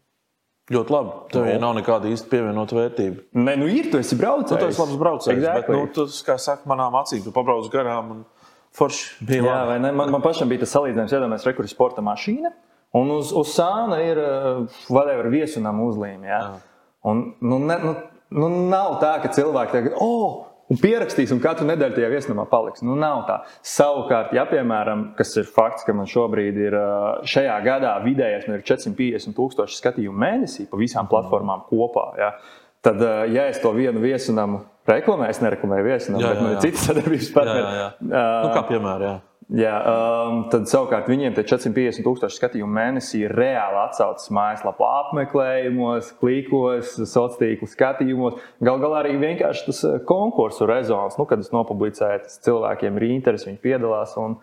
Ļoti 0.71 0.93
labi. 0.93 1.15
Tev 1.33 1.47
jau 1.49 1.55
nav 1.59 1.73
nekāda 1.75 2.07
īsta 2.07 2.29
pievienota 2.31 2.77
vērtība. 2.77 3.25
Nē, 3.35 3.57
nu 3.59 3.65
ir, 3.67 3.89
tu 3.91 3.99
esi 3.99 4.15
braucējs. 4.15 4.53
Nu, 4.55 4.59
tu 4.61 4.69
esi 4.71 4.79
labs 4.79 4.99
braucējs. 5.01 5.33
Exactly. 5.35 5.65
Bet, 5.67 5.75
nu, 5.75 5.89
tas, 5.97 6.21
kā 6.23 6.37
saka, 6.39 6.63
manām 6.71 6.95
acīm, 7.01 7.19
tu 7.25 7.33
pabrauc 7.35 7.67
garām. 7.73 8.13
Un... 8.15 8.21
Forši 8.73 9.27
bija. 9.27 9.43
Jā, 9.43 9.57
vai 9.69 9.75
ne? 9.83 9.91
Man, 9.93 10.13
man 10.15 10.23
pašam 10.23 10.49
bija 10.49 10.63
tas 10.63 10.71
salīdzinājums, 10.73 11.11
iedomājieties, 11.13 11.49
rekurbi 11.49 11.73
sporta 11.73 12.01
mašīna. 12.05 12.53
Un 12.97 13.11
uz, 13.11 13.33
uz 13.35 13.51
sāna 13.57 13.99
ir 14.05 14.21
uh, 14.21 14.79
whatever, 14.87 15.27
viesunām 15.33 15.83
uzlīme. 15.83 16.29
Ja? 16.29 16.39
Un, 17.09 17.25
nu, 17.43 17.59
ne, 17.59 17.77
nu, 17.83 17.93
nu, 18.31 18.49
nav 18.71 18.97
tā, 19.03 19.17
ka 19.21 19.33
cilvēki 19.35 19.75
tagad, 19.75 19.99
oh, 20.01 20.45
un 20.71 20.79
pierakstīs, 20.81 21.33
un 21.35 21.41
katru 21.43 21.67
nedēļu 21.67 21.97
tajā 21.97 22.09
viesnamā 22.13 22.45
paliks. 22.51 22.83
Nu, 22.85 22.95
nav 22.99 23.23
tā. 23.27 23.39
Savukārt, 23.67 24.33
ja, 24.37 24.45
piemēram, 24.49 25.09
kas 25.17 25.35
ir 25.41 25.47
fakts, 25.49 25.85
ka 25.87 25.95
man 25.97 26.09
šobrīd 26.09 26.59
ir 26.67 26.77
šajā 27.29 27.57
gadā 27.65 27.95
vidējais 28.05 28.47
ir 28.49 28.65
450 28.65 29.37
tūkstoši 29.37 29.79
skatījumu 29.79 30.23
mēnesī 30.25 30.67
pa 30.71 30.79
visām 30.81 31.09
platformām 31.11 31.65
kopā. 31.69 32.07
Ja, 32.19 32.31
tad, 32.85 33.03
ja 33.33 33.49
es 33.51 33.61
to 33.63 33.73
vienu 33.75 34.03
viesunamu 34.03 34.63
reklamēju, 34.89 35.35
es 35.35 35.43
nereklamēju 35.43 35.89
viesunamu, 35.91 36.25
bet 36.27 36.41
man 36.43 36.55
ir 36.55 36.63
citi 36.63 36.81
sadarbības 36.81 37.29
partneri. 37.35 37.85
Nu, 38.09 38.49
kā 38.55 38.65
piemēram, 38.71 39.05
jā. 39.07 39.19
Jā, 39.51 39.73
um, 39.83 40.37
tad 40.53 40.69
savukārt 40.71 41.09
viņiem 41.11 41.33
tie 41.35 41.43
450 41.49 42.05
tūkstoši 42.05 42.37
skatījumu 42.37 42.73
mēnesī 42.77 43.23
ir 43.25 43.33
reāli 43.35 43.79
atsaucas 43.81 44.29
mājaslapā 44.33 44.89
apmeklējumos, 45.01 46.13
klikos, 46.21 46.93
sociālo 46.95 47.35
tīklu 47.41 47.67
skatījumos. 47.67 48.37
Galu 48.63 48.83
galā 48.85 49.01
arī 49.01 49.17
vienkārši 49.19 49.65
tas 49.67 49.81
uh, 49.89 49.97
konkursu 50.07 50.67
rezons, 50.69 51.17
nu, 51.19 51.27
kad 51.29 51.43
es 51.43 51.51
nopublicēju, 51.55 52.23
tas 52.27 52.39
cilvēkiem 52.47 53.01
ir 53.01 53.07
interesi, 53.09 53.49
viņi 53.49 53.59
piedalās. 53.65 54.15
Un, 54.21 54.37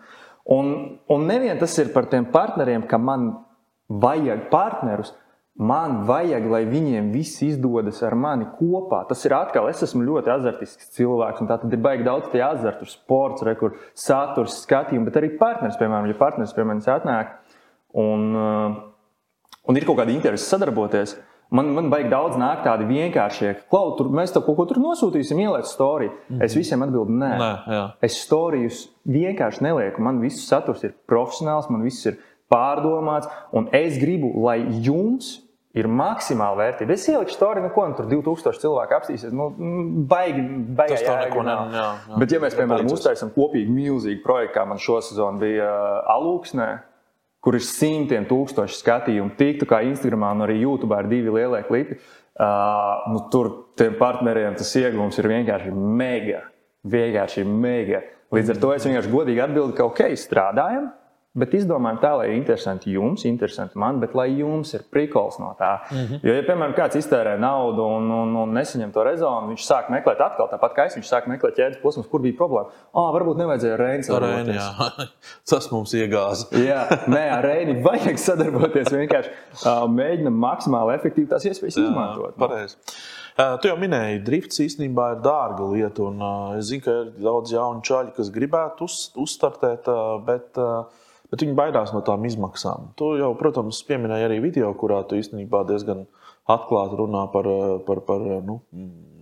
un, 0.53 0.71
un 1.11 1.25
nevien 1.29 1.57
tas 1.59 1.73
ir 1.81 1.89
par 1.95 2.11
tiem 2.11 2.29
partneriem, 2.31 2.85
ka 2.85 3.01
man 3.01 3.31
vajag 3.89 4.49
partnerus, 4.53 5.15
Man 5.59 6.05
vajag, 6.07 6.45
lai 6.47 6.61
viņiem 6.65 7.09
viss 7.11 7.41
izdodas 7.43 7.99
ar 8.07 8.15
mani 8.15 8.47
kopā. 8.55 9.01
Tas 9.09 9.19
ir 9.27 9.35
atkal, 9.35 9.67
es 9.69 9.83
esmu 9.83 10.05
ļoti 10.07 10.31
azartisks 10.31 10.93
cilvēks, 10.95 11.41
un 11.43 11.49
tā 11.49 11.57
tad 11.59 11.73
ir 11.75 11.81
baigi 11.83 12.07
daudz 12.07 12.29
tie 12.31 12.39
azartu, 12.45 12.87
sports, 12.87 13.43
re, 13.43 13.57
kur 13.59 13.75
saturs, 13.93 14.61
skatījumi, 14.63 15.09
bet 15.09 15.19
arī 15.19 15.33
partneris, 15.41 15.75
piemēram, 15.81 16.07
ja 16.07 16.17
partneris 16.17 16.55
pie 16.55 16.65
manis 16.65 16.87
atnāk 16.89 17.35
un, 17.99 18.23
uh, 18.31 18.79
un 19.67 19.77
ir 19.77 19.85
kaut 19.85 19.99
kāda 19.99 20.15
interese 20.15 20.47
sadarboties. 20.47 21.17
Man, 21.51 21.73
man 21.75 21.89
baigi 21.91 22.07
daudz 22.07 22.37
nāk 22.39 22.61
tādi 22.63 22.85
vienkāršie, 22.87 23.49
klau, 23.67 23.89
tur 23.97 24.07
mēs 24.15 24.31
kaut 24.31 24.55
ko 24.55 24.65
tur 24.69 24.79
nosūtīsim, 24.79 25.39
ieliec 25.43 25.67
storiju. 25.67 26.13
Mm 26.13 26.37
-hmm. 26.37 26.45
Es 26.45 26.55
visiem 26.55 26.81
atbildu, 26.81 27.11
nē, 27.11 27.31
nē 27.37 27.51
jā. 27.67 27.85
es 28.01 28.21
storijus 28.23 28.87
vienkārši 29.03 29.61
nelieku. 29.61 30.01
Man 30.01 30.21
viss 30.21 30.47
saturs 30.47 30.83
ir 30.83 30.93
profesionāls, 31.05 31.69
man 31.69 31.83
viss 31.83 32.05
ir 32.05 32.15
pārdomāts, 32.51 33.31
un 33.55 33.69
es 33.75 33.97
gribu, 34.01 34.33
lai 34.43 34.59
jums 34.83 35.39
ir 35.77 35.87
maksimāla 35.87 36.57
vērtība. 36.59 36.95
Es 36.95 37.07
ieliku 37.07 37.31
storiju, 37.31 37.63
nu, 37.63 37.71
ko 37.71 37.85
nu, 37.87 37.95
tur 37.95 38.07
2000 38.11 38.59
cilvēku 38.59 38.95
apstīsies. 38.97 39.33
Nu, 39.35 39.49
baigi, 40.09 40.43
baigi. 40.75 40.97
Tas 40.97 41.05
tā 41.07 41.17
neko 41.23 41.45
nav. 41.47 41.71
Jā, 41.71 41.87
jā. 42.11 42.19
Bet, 42.19 42.35
ja 42.35 42.41
mēs, 42.43 42.57
piemēram, 42.59 42.91
uztaisām 42.91 43.31
kopīgi 43.35 43.71
milzīgu 43.71 44.23
projektu, 44.25 44.55
kā 44.57 44.65
man 44.67 44.81
šosezon 44.83 45.39
bija 45.41 45.67
uh, 45.71 46.13
Alūksnē, 46.17 46.69
kur 47.41 47.57
ir 47.57 47.65
simtiem 47.65 48.27
tūkstoši 48.29 48.77
skatījumu, 48.81 49.35
tiktu 49.39 49.67
kā 49.69 49.81
Instagramā 49.87 50.33
un 50.35 50.45
arī 50.45 50.59
YouTube 50.61 50.97
ir 50.99 51.09
divi 51.09 51.35
lielie 51.39 51.63
klipi, 51.69 51.97
uh, 51.97 53.07
nu, 53.13 53.25
tur 53.33 53.53
tiem 53.79 53.95
partneriem 53.99 54.59
tas 54.59 54.75
iegūms 54.77 55.23
ir 55.23 55.31
vienkārši 55.31 55.71
mega. 55.71 56.49
Vienkārši 56.91 57.45
mega. 57.47 58.03
Līdz 58.31 58.53
ar 58.53 58.59
to 58.59 58.75
es 58.75 58.85
vienkārši 58.87 59.11
godīgi 59.11 59.41
atbildēju, 59.43 59.77
ka 59.77 59.87
ok, 59.87 60.03
strādājam, 60.19 60.91
Bet 61.31 61.53
izdomājam 61.55 61.99
tā, 62.01 62.09
lai 62.19 62.33
interesanti 62.35 62.91
jums, 62.91 63.21
interesanti 63.23 63.79
man, 63.79 64.01
bet 64.01 64.11
lai 64.19 64.25
jums 64.35 64.73
ir 64.75 64.81
prikols 64.91 65.37
no 65.39 65.53
tā. 65.59 65.77
Mm 65.87 65.97
-hmm. 65.97 66.19
Jo, 66.27 66.33
ja, 66.35 66.41
piemēram, 66.43 66.73
kāds 66.75 66.97
iztērē 66.99 67.37
naudu 67.39 67.85
un, 67.87 68.09
un, 68.11 68.35
un 68.35 68.51
nesaņem 68.53 68.91
to 68.91 69.03
rezonu, 69.07 69.47
viņš 69.47 69.63
sāk 69.63 69.87
meklēt 69.95 70.19
atkal 70.19 70.49
tāpat 70.51 70.75
kā 70.75 70.85
es, 70.85 70.97
viņš 70.97 71.07
sāk 71.07 71.29
meklēt 71.31 71.55
ķēdes 71.55 71.81
posmus, 71.81 72.07
kur 72.11 72.19
bija 72.21 72.35
problēma. 72.35 72.67
Ah, 72.93 73.13
varbūt 73.15 73.37
nevajadzēja 73.37 73.77
Reinas 73.77 74.07
sadarboties. 74.07 75.07
Tas 75.49 75.71
mums 75.71 75.93
iegāza. 75.93 76.51
jā, 76.71 76.83
nē, 77.07 77.29
ar 77.37 77.43
Reini 77.43 77.81
vajag 77.83 78.19
sadarboties. 78.19 78.91
Vienkārši 78.91 79.29
uh, 79.31 79.87
mēģinam 79.87 80.35
maksimāli 80.35 80.95
efektīvi 80.99 81.29
tās 81.29 81.45
iespējas 81.45 81.77
jā, 81.77 81.85
izmantot. 81.87 82.35
Pareizi. 82.35 82.75
Tu 83.61 83.67
jau 83.67 83.77
minēji, 83.79 84.23
drifts 84.27 84.59
īstenībā 84.59 85.13
ir 85.13 85.21
dārga 85.23 85.63
lieta. 85.71 86.03
Un, 86.03 86.19
es 86.59 86.65
zinu, 86.65 86.83
ka 86.83 86.91
ir 86.91 87.13
daudz 87.23 87.53
jaunu 87.53 87.79
čaļu, 87.81 88.11
kas 88.17 88.29
gribētu 88.29 88.83
uz, 88.83 88.97
uzstartēt, 89.15 89.87
bet 90.27 90.59
uh, 90.59 90.83
bet 91.31 91.45
viņi 91.45 91.55
baidās 91.57 91.93
no 91.95 92.01
tām 92.05 92.25
izmaksām. 92.27 92.91
Tu 92.99 93.13
jau, 93.21 93.31
protams, 93.39 93.81
pieminēji 93.87 94.27
arī 94.27 94.41
video, 94.43 94.73
kurā 94.77 95.01
tu 95.07 95.19
īstenībā 95.19 95.63
diezgan 95.69 96.05
atklāti 96.51 96.99
runā 96.99 97.25
par, 97.33 97.47
par, 97.87 98.03
par 98.07 98.25
nu, 98.45 98.59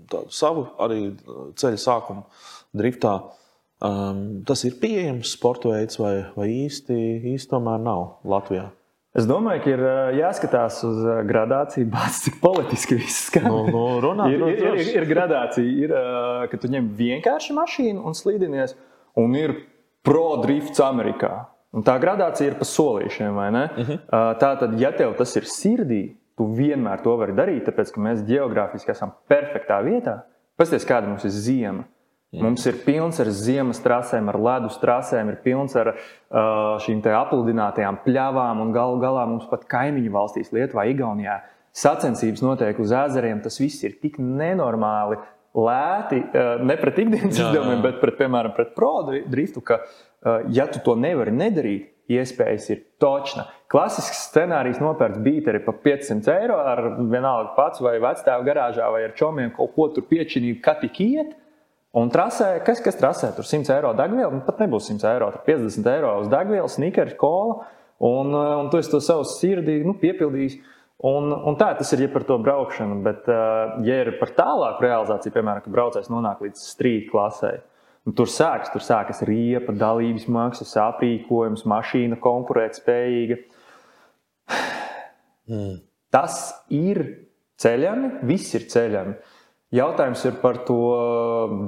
tādu 0.10 0.34
savu 0.34 0.66
arī 0.82 1.12
ceļu 1.60 1.82
sākumu 1.82 2.26
driftā. 2.78 3.20
Um, 3.80 4.42
tas 4.44 4.66
ir 4.68 4.76
pieejams 4.82 5.38
sporta 5.38 5.72
veids 5.72 6.02
vai, 6.02 6.18
vai 6.36 6.50
īsti, 6.66 6.98
īsti 7.32 7.54
tomēr 7.54 7.80
nav 7.80 8.20
Latvijā. 8.28 8.68
Es 9.18 9.26
domāju, 9.26 9.62
ka 9.64 9.72
ir 9.72 9.82
jāskatās 10.20 10.82
uz 10.86 11.00
gradāciju, 11.30 11.88
bācis, 11.96 12.26
cik 12.28 12.42
politiski 12.44 13.00
viss 13.00 13.30
skan. 13.30 13.48
No, 13.50 13.62
no, 13.72 13.86
runā, 14.04 14.28
ir, 14.34 14.44
ir, 14.52 14.68
ir, 14.84 14.92
ir 15.00 15.08
gradācija, 15.10 15.66
ir, 15.86 15.96
ka 16.52 16.60
tu 16.62 16.70
ņem 16.74 16.92
vienkārši 17.00 17.56
mašīnu 17.58 18.04
un 18.06 18.18
slīdinies, 18.18 18.76
un 19.18 19.38
ir 19.40 19.56
pro-drifts 20.06 20.84
Amerikā. 20.86 21.34
Un 21.76 21.86
tā 21.86 22.00
gradācija 22.02 22.50
ir 22.50 22.58
pa 22.58 22.66
solīšiem, 22.66 23.36
vai 23.36 23.52
ne? 23.54 23.64
Uh 23.66 23.90
-huh. 23.90 24.00
Tā 24.42 24.56
tad, 24.60 24.80
ja 24.80 24.92
tev 24.92 25.14
tas 25.18 25.36
ir 25.36 25.44
sirdī, 25.44 26.16
tu 26.38 26.48
vienmēr 26.56 27.02
to 27.04 27.16
vari 27.18 27.34
darīt, 27.34 27.66
tāpēc 27.68 27.94
ka 27.94 28.02
mēs 28.02 28.26
geogrāfiski 28.26 28.92
esam 28.92 29.12
perfektā 29.30 29.84
vietā. 29.84 30.22
Pasties, 30.58 30.86
kāda 30.88 31.08
mums 31.08 31.26
ir 31.26 31.32
ziema. 31.32 31.84
Jā. 32.30 32.44
Mums 32.46 32.66
ir 32.66 32.76
pilns 32.86 33.20
ar 33.20 33.26
ziemas 33.34 33.80
trasēm, 33.82 34.28
ar 34.30 34.38
ledus 34.38 34.78
trasēm, 34.78 35.30
ir 35.30 35.40
pilns 35.44 35.76
ar 35.76 35.88
uh, 35.88 36.78
šīm 36.78 37.02
apludinātajām 37.02 37.98
pļavām, 38.06 38.62
un 38.62 38.72
galu 38.72 39.00
galā 39.02 39.26
mums 39.26 39.48
pat 39.50 39.66
kaimiņu 39.66 40.12
valstīs, 40.12 40.52
Lietuvā, 40.54 40.86
Igaunijā, 40.92 41.40
sacensības 41.74 42.42
notiek 42.46 42.80
uz 42.80 42.92
ezeriem. 42.92 43.42
Tas 43.42 43.58
viss 43.60 43.84
ir 43.84 43.98
tik 44.02 44.20
nenormāli 44.22 45.18
lēti, 45.58 46.20
uh, 46.30 46.62
ne 46.62 46.76
pret 46.78 47.00
ikdienas 47.02 47.40
izdevumiem, 47.40 47.82
bet 47.86 47.98
pret, 48.04 48.20
piemēram, 48.20 48.54
pret 48.58 48.76
pro-driftu, 48.78 49.64
ka 49.66 49.80
Eh, 50.26 50.42
ja 50.52 50.66
tu 50.68 50.82
to 50.84 50.98
nevari 51.00 51.32
nedarīt, 51.32 51.94
iespējas 52.12 52.66
ir 52.74 52.82
točna. 53.00 53.46
Klasisks 53.72 54.26
scenārijs 54.28 54.82
nopērts 54.84 55.22
bīteri 55.24 55.62
par 55.64 55.78
500 55.84 56.34
eiro 56.34 56.58
ar 56.58 56.82
vienalga 56.98 57.54
pats 57.56 57.80
vai 57.86 58.00
vecāku 58.04 58.48
garāžā 58.48 58.90
vai 58.92 59.06
ar 59.06 59.14
čomiem 59.16 59.54
kaut 59.56 59.72
ko 59.76 59.88
tur 59.96 60.08
piečinīt, 60.10 60.60
kā 60.66 60.74
tik 60.82 61.00
iet. 61.06 61.38
Un 61.96 62.12
trasē, 62.12 62.58
kas, 62.66 62.82
kas 62.84 63.00
trasē? 63.00 63.32
Tur 63.38 63.48
100 63.48 63.72
eiro 63.78 63.94
degviela, 63.98 64.34
nu 64.34 64.44
pat 64.46 64.60
nebūs 64.62 64.90
100 64.92 65.08
eiro, 65.14 65.30
tur 65.38 65.46
50 65.48 65.88
eiro 65.94 66.12
uz 66.20 66.28
degvielas, 66.34 66.76
snikers, 66.76 67.16
kola. 67.18 67.62
Un, 68.00 68.34
eh, 68.34 68.56
un 68.60 68.68
tu 68.74 68.82
esi 68.82 68.92
to 68.92 69.00
savu 69.00 69.24
sirdī 69.24 69.80
nu, 69.86 69.96
piepildījis. 70.04 70.60
Un, 71.00 71.32
un 71.32 71.56
tā 71.56 71.70
tas 71.80 71.94
ir 71.96 72.04
ja 72.04 72.10
par 72.12 72.26
to 72.28 72.36
braukšanu. 72.44 72.98
Bet, 73.06 73.28
uh, 73.32 73.78
ja 73.88 74.02
ir 74.04 74.18
par 74.20 74.34
tālāku 74.36 74.84
realizāciju, 74.84 75.32
piemēram, 75.38 75.64
ka 75.64 75.72
braucējs 75.72 76.12
nonāk 76.12 76.42
līdz 76.44 76.64
strīd 76.74 77.08
klasē, 77.12 77.54
nu, 78.04 78.16
tur 78.18 78.28
sākas, 78.32 78.74
tur 78.74 78.84
sākas 78.84 79.24
riepa, 79.28 79.76
dalības 79.76 80.28
maksas, 80.32 80.76
aprīkojums, 80.90 81.68
mašīna 81.70 82.20
konkurētspējīga. 82.24 83.42
Mm. 85.50 85.80
Tas 86.14 86.34
ir 86.70 87.00
ceļami, 87.58 88.20
viss 88.30 88.54
ir 88.54 88.68
ceļami. 88.70 89.16
Jautājums 89.74 90.22
ir 90.26 90.36
par 90.44 90.60
to 90.66 90.78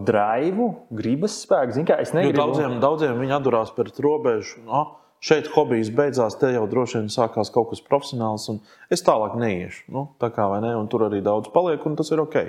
drive, 0.05 0.67
gribas 0.93 1.39
spēku. 1.43 1.73
Zin, 1.73 1.87
kā, 1.89 1.97
negribu... 2.13 2.37
daudziem, 2.39 2.75
daudziem 2.81 3.17
viņi 3.17 3.35
atdurās 3.37 3.73
pret 3.73 3.97
robežu. 4.01 4.61
No? 4.65 4.83
šeit 5.21 5.49
hobijs 5.53 5.91
beidzās, 5.93 6.37
te 6.41 6.49
jau 6.55 6.65
droši 6.69 6.99
vien 6.99 7.11
sākās 7.13 7.53
kaut 7.53 7.71
kas 7.71 7.83
profesionāls, 7.85 8.47
un 8.53 8.61
es 8.93 9.05
tālāk 9.05 9.37
neiešu. 9.39 9.85
Nu, 9.93 10.07
tā 10.21 10.31
kā 10.33 10.47
ne, 10.63 10.73
tur 10.91 11.07
arī 11.09 11.21
daudz 11.25 11.53
paliek, 11.53 11.85
un 11.85 11.99
tas 11.99 12.09
ir 12.11 12.23
ok. 12.23 12.39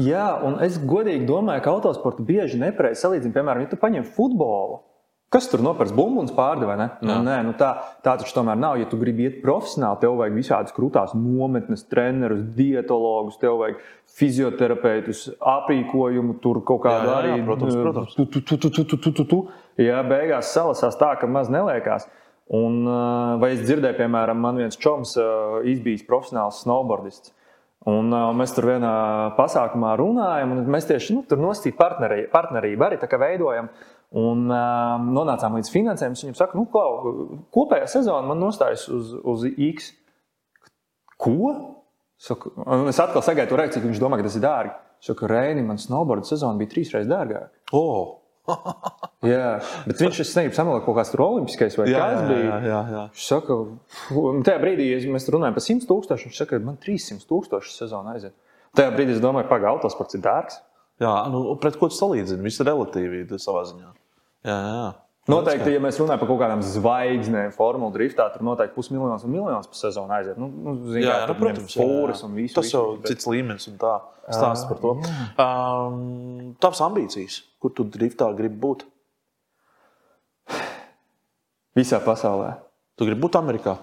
Jā, 0.00 0.28
un 0.40 0.56
es 0.64 0.78
godīgi 0.80 1.26
domāju, 1.28 1.64
ka 1.66 1.74
autosporta 1.74 2.24
bieži 2.24 2.60
nepareizi 2.60 3.04
salīdzina. 3.04 3.34
Piemēram, 3.36 3.66
ja 3.66 3.74
tu 3.74 3.80
paņem 3.80 4.08
futbolu, 4.16 4.80
Kas 5.32 5.46
tur 5.48 5.62
nopērts 5.64 5.94
bumbuļs 5.96 6.34
pārdevis, 6.36 6.68
vai 6.68 6.74
ne? 6.76 6.86
Nu, 7.08 7.14
nē, 7.24 7.38
nu 7.46 7.54
tā, 7.56 7.70
tā 8.04 8.18
taču 8.20 8.34
tomēr 8.36 8.58
nav. 8.60 8.74
Ja 8.76 8.84
tu 8.90 8.98
gribi 9.00 9.24
iet 9.24 9.38
profesionāli, 9.40 10.02
tev 10.02 10.18
vajag 10.18 10.34
visādas 10.36 10.74
krūtās 10.76 11.14
nometnes, 11.16 11.86
trenerus, 11.88 12.42
dietologus, 12.58 13.38
tev 13.40 13.56
vajag 13.62 13.80
fizioterapeitus, 14.18 15.22
aprīkojumu, 15.54 16.36
tur 16.44 16.60
kaut 16.68 16.82
kādu 16.84 17.08
jā, 17.08 17.14
jā, 17.14 17.30
jā, 17.30 17.38
arī. 17.38 17.46
Protams, 17.48 17.72
nu, 17.72 17.86
protams. 17.86 18.18
Tu, 18.18 18.26
tu, 18.26 18.42
tu, 18.44 18.58
tu, 18.60 18.72
tu, 18.76 18.98
tu, 19.06 19.14
tu, 19.22 19.26
tu. 19.30 19.40
Jā, 19.80 20.04
beigās 20.04 20.52
salasās 20.52 21.00
tā, 21.00 21.14
ka 21.16 21.30
maz 21.38 21.48
neliekās. 21.48 22.04
Uh, 22.04 22.21
Un, 22.52 22.82
vai 23.40 23.52
es 23.54 23.62
dzirdēju, 23.62 23.96
piemēram, 24.00 24.40
man 24.42 24.58
viens 24.60 24.76
čoms 24.76 25.14
izbijis 25.70 26.02
profesionāls 26.08 26.58
snowboardists. 26.64 27.32
Un, 27.88 28.12
uh, 28.14 28.28
mēs 28.36 28.52
tur 28.54 28.68
vienā 28.70 28.92
pasākumā 29.34 29.96
runājam, 29.98 30.52
un 30.54 30.68
mēs 30.70 30.86
tieši 30.86 31.16
nu, 31.16 31.24
tur 31.26 31.40
nostājām 31.42 31.80
partnerību, 31.80 32.28
partnerību 32.30 32.86
arī 32.86 32.98
veidojam. 33.24 33.70
Un 34.22 34.44
uh, 34.52 35.00
nonācām 35.02 35.56
līdz 35.56 35.70
finansēm. 35.72 36.14
Viņam 36.14 36.36
saka, 36.38 36.58
nu, 36.58 36.66
klau, 36.70 37.40
kopējā 37.54 37.88
sezona 37.90 38.28
man 38.28 38.42
nostājas 38.42 38.84
uz, 38.92 39.14
uz 39.18 39.46
X. 39.56 39.90
Ko? 41.18 41.54
Saku, 42.22 42.52
un 42.62 42.86
es 42.92 43.00
atkal 43.02 43.24
sagaidu 43.24 43.58
reakciju, 43.58 43.82
ka 43.82 43.90
viņš 43.90 44.02
domā, 44.02 44.20
ka 44.20 44.28
tas 44.28 44.38
ir 44.38 44.44
dārgi. 44.44 44.74
Es 45.02 45.10
saku, 45.10 45.26
Reini, 45.32 45.64
man 45.66 45.80
snowboard 45.82 46.28
sezona 46.28 46.60
bija 46.60 46.76
trīs 46.76 46.92
reizes 46.94 47.10
dārgāka. 47.10 47.50
Oh. 47.74 48.21
jā, 49.32 49.50
bet 49.86 50.02
viņš 50.02 50.20
ir 50.22 50.30
negribu 50.38 50.56
samalot 50.56 50.84
kaut 50.86 50.98
kāds 50.98 51.12
tur 51.12 51.22
olimpiskais 51.26 51.76
vai 51.78 51.86
jā, 51.90 52.00
kas 52.00 52.24
bija. 52.26 52.42
Jā, 52.42 52.58
jā, 52.66 52.80
jā. 52.94 53.04
Viņš 53.14 53.26
saka, 53.28 53.58
un 54.22 54.42
tajā 54.46 54.62
brīdī, 54.64 54.88
ja 54.90 55.14
mēs 55.14 55.28
runājam 55.32 55.56
par 55.58 55.66
100 55.68 55.88
tūkstošu, 55.90 56.30
viņš 56.30 56.42
saka, 56.42 56.60
man 56.66 56.80
300 56.82 57.28
tūkstoši 57.30 57.76
sezona 57.76 58.16
aiziet. 58.16 58.34
Tajā 58.78 58.92
brīdī 58.96 59.16
es 59.16 59.22
domāju, 59.22 59.50
pagaidi, 59.50 59.70
autosports 59.76 60.18
ir 60.18 60.24
dārgs. 60.24 60.58
Jā, 61.02 61.14
nu, 61.32 61.44
pret 61.62 61.78
ko 61.80 61.88
tu 61.90 61.96
salīdzini? 61.98 62.44
Viss 62.46 62.62
ir 62.62 62.68
relatīvi 62.70 63.24
savā 63.42 63.64
ziņā. 63.68 63.94
Jā, 64.48 64.58
jā. 64.58 64.86
Noteikti, 65.30 65.70
ja 65.70 65.78
mēs 65.78 66.00
runājam 66.00 66.18
par 66.18 66.28
kaut 66.32 66.40
kādām 66.40 66.62
zvaigznēm, 66.66 67.52
formulu 67.54 67.94
driftā, 67.94 68.24
tur 68.34 68.42
noteikti 68.42 68.74
pusmiljons 68.74 69.22
un 69.22 69.30
miljons 69.30 69.68
par 69.70 69.78
sezonu 69.78 70.16
aiziet. 70.16 70.40
Nu, 70.40 70.48
nu, 70.50 70.74
zin, 70.88 71.04
jā, 71.04 71.12
jā, 71.20 71.28
nu, 71.30 71.36
protams, 71.38 71.76
fūras 71.78 72.24
un 72.26 72.34
visu. 72.34 72.56
Tas 72.56 72.72
jau 72.72 72.96
bet... 72.96 73.12
cits 73.12 73.28
līmenis 73.30 73.68
un 73.70 73.76
tā 73.78 73.92
stāsts 74.26 74.66
par 74.66 74.80
to. 74.82 74.96
Um, 75.44 76.56
tavs 76.62 76.82
ambīcijas, 76.82 77.38
kur 77.62 77.70
tu 77.76 77.86
driftā 77.86 78.32
gribi 78.34 78.58
būt? 78.66 78.82
Visā 81.78 82.02
pasaulē. 82.02 82.56
Tu 82.98 83.06
gribi 83.06 83.22
būt 83.22 83.38
Amerikā? 83.38 83.78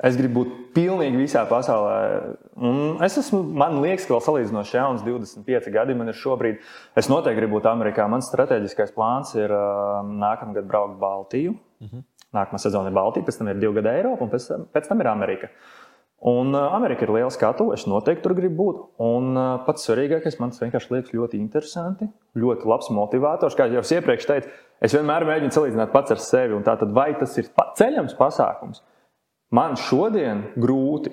Es 0.00 0.16
gribu 0.16 0.40
būt 0.40 0.52
pilnīgi 0.76 1.18
visā 1.20 1.42
pasaulē. 1.48 2.36
Un 2.56 3.02
es 3.04 3.18
esmu, 3.20 3.42
man 3.60 3.82
liekas, 3.82 4.06
ka 4.08 4.14
vēl 4.14 4.22
salīdzinoši 4.24 4.78
jauns, 4.78 5.02
25 5.04 5.68
gadi 5.74 5.96
man 5.98 6.08
ir 6.08 6.16
šobrīd. 6.16 6.62
Es 6.96 7.10
noteikti 7.12 7.42
gribu 7.42 7.58
būt 7.58 7.68
Amerikā. 7.68 8.06
Mans 8.08 8.30
strateģiskais 8.30 8.94
plāns 8.96 9.34
ir 9.36 9.52
uh, 9.52 10.00
nākamā 10.06 10.56
gada 10.56 10.68
braukt 10.70 10.96
Baltiju. 11.02 11.58
Mhm. 11.84 11.90
-huh. 11.92 12.06
Nākamā 12.30 12.58
sezona 12.62 12.88
ir 12.88 12.94
Baltija, 12.94 13.26
pēc 13.26 13.38
tam 13.38 13.48
ir 13.48 13.58
divi 13.58 13.74
gadi 13.74 13.88
Eiropa 13.88 14.24
un 14.24 14.30
pēc 14.30 14.48
tam, 14.48 14.66
pēc 14.72 14.88
tam 14.88 15.00
ir 15.00 15.08
Amerika. 15.08 15.48
Un 16.20 16.54
uh, 16.54 16.74
Amerika 16.74 17.04
ir 17.04 17.10
liela 17.10 17.30
skatu, 17.30 17.72
es 17.72 17.86
noteikti 17.86 18.22
tur 18.22 18.34
gribu 18.34 18.56
būt. 18.64 18.80
Un 18.98 19.36
uh, 19.36 19.64
pats 19.66 19.88
svarīgākais 19.88 20.38
man 20.40 20.50
tas 20.50 20.60
vienkārši 20.60 20.92
liekas 20.94 21.12
ļoti 21.12 21.40
interesanti, 21.40 22.08
ļoti 22.36 22.68
labs 22.68 22.90
motivators. 22.90 23.56
Kā 23.56 23.66
jau 23.72 23.82
iepriekš 23.82 24.26
teicu, 24.26 24.48
es 24.80 24.94
vienmēr 24.94 25.24
mēģinu 25.24 25.50
salīdzināt 25.50 25.92
pats 25.92 26.10
ar 26.10 26.18
sevi. 26.18 26.62
Tātad, 26.62 26.92
vai 26.92 27.14
tas 27.18 27.36
ir 27.38 27.48
ceļams 27.76 28.16
pasākums? 28.18 28.82
Man 29.54 29.74
šodien 29.80 30.44
grūti, 30.60 31.12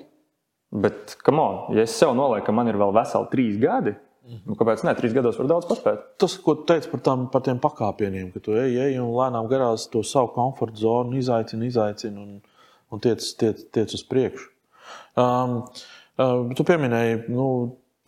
bet, 0.70 1.16
on, 1.32 1.72
ja 1.74 1.84
es 1.84 1.96
sev 1.98 2.14
nolieku, 2.14 2.46
ka 2.46 2.54
man 2.54 2.70
ir 2.70 2.78
vēl 2.78 2.94
veseli 2.94 3.30
trīs 3.32 3.56
gadi, 3.62 3.94
nu, 4.44 4.54
kāpēc 4.58 4.84
ne? 4.86 4.94
Trīs 4.98 5.16
gados 5.16 5.40
var 5.40 5.48
daudz 5.50 5.66
paspēt. 5.70 6.04
Tas, 6.20 6.36
ko 6.44 6.54
tu 6.58 6.68
teici 6.68 6.90
par, 6.92 7.02
tam, 7.06 7.26
par 7.32 7.42
tiem 7.46 7.58
pakāpieniem, 7.62 8.30
ka 8.34 8.42
tu 8.44 8.54
ej, 8.58 8.76
ej 8.84 9.00
un 9.02 9.10
lēnām 9.16 9.48
garās 9.50 9.88
to 9.90 10.04
savu 10.06 10.30
komforta 10.36 10.78
zonu 10.84 11.18
izaicini, 11.18 11.70
izaicini 11.72 12.22
un, 12.22 12.38
un 12.94 13.02
tiec, 13.02 13.24
tiec, 13.40 13.66
tiec 13.74 13.96
uz 13.98 14.06
priekšu. 14.06 14.48
Um, 15.18 15.58
uh, 16.20 16.46
tu 16.54 16.66
pieminēji, 16.68 17.24
nu, 17.32 17.48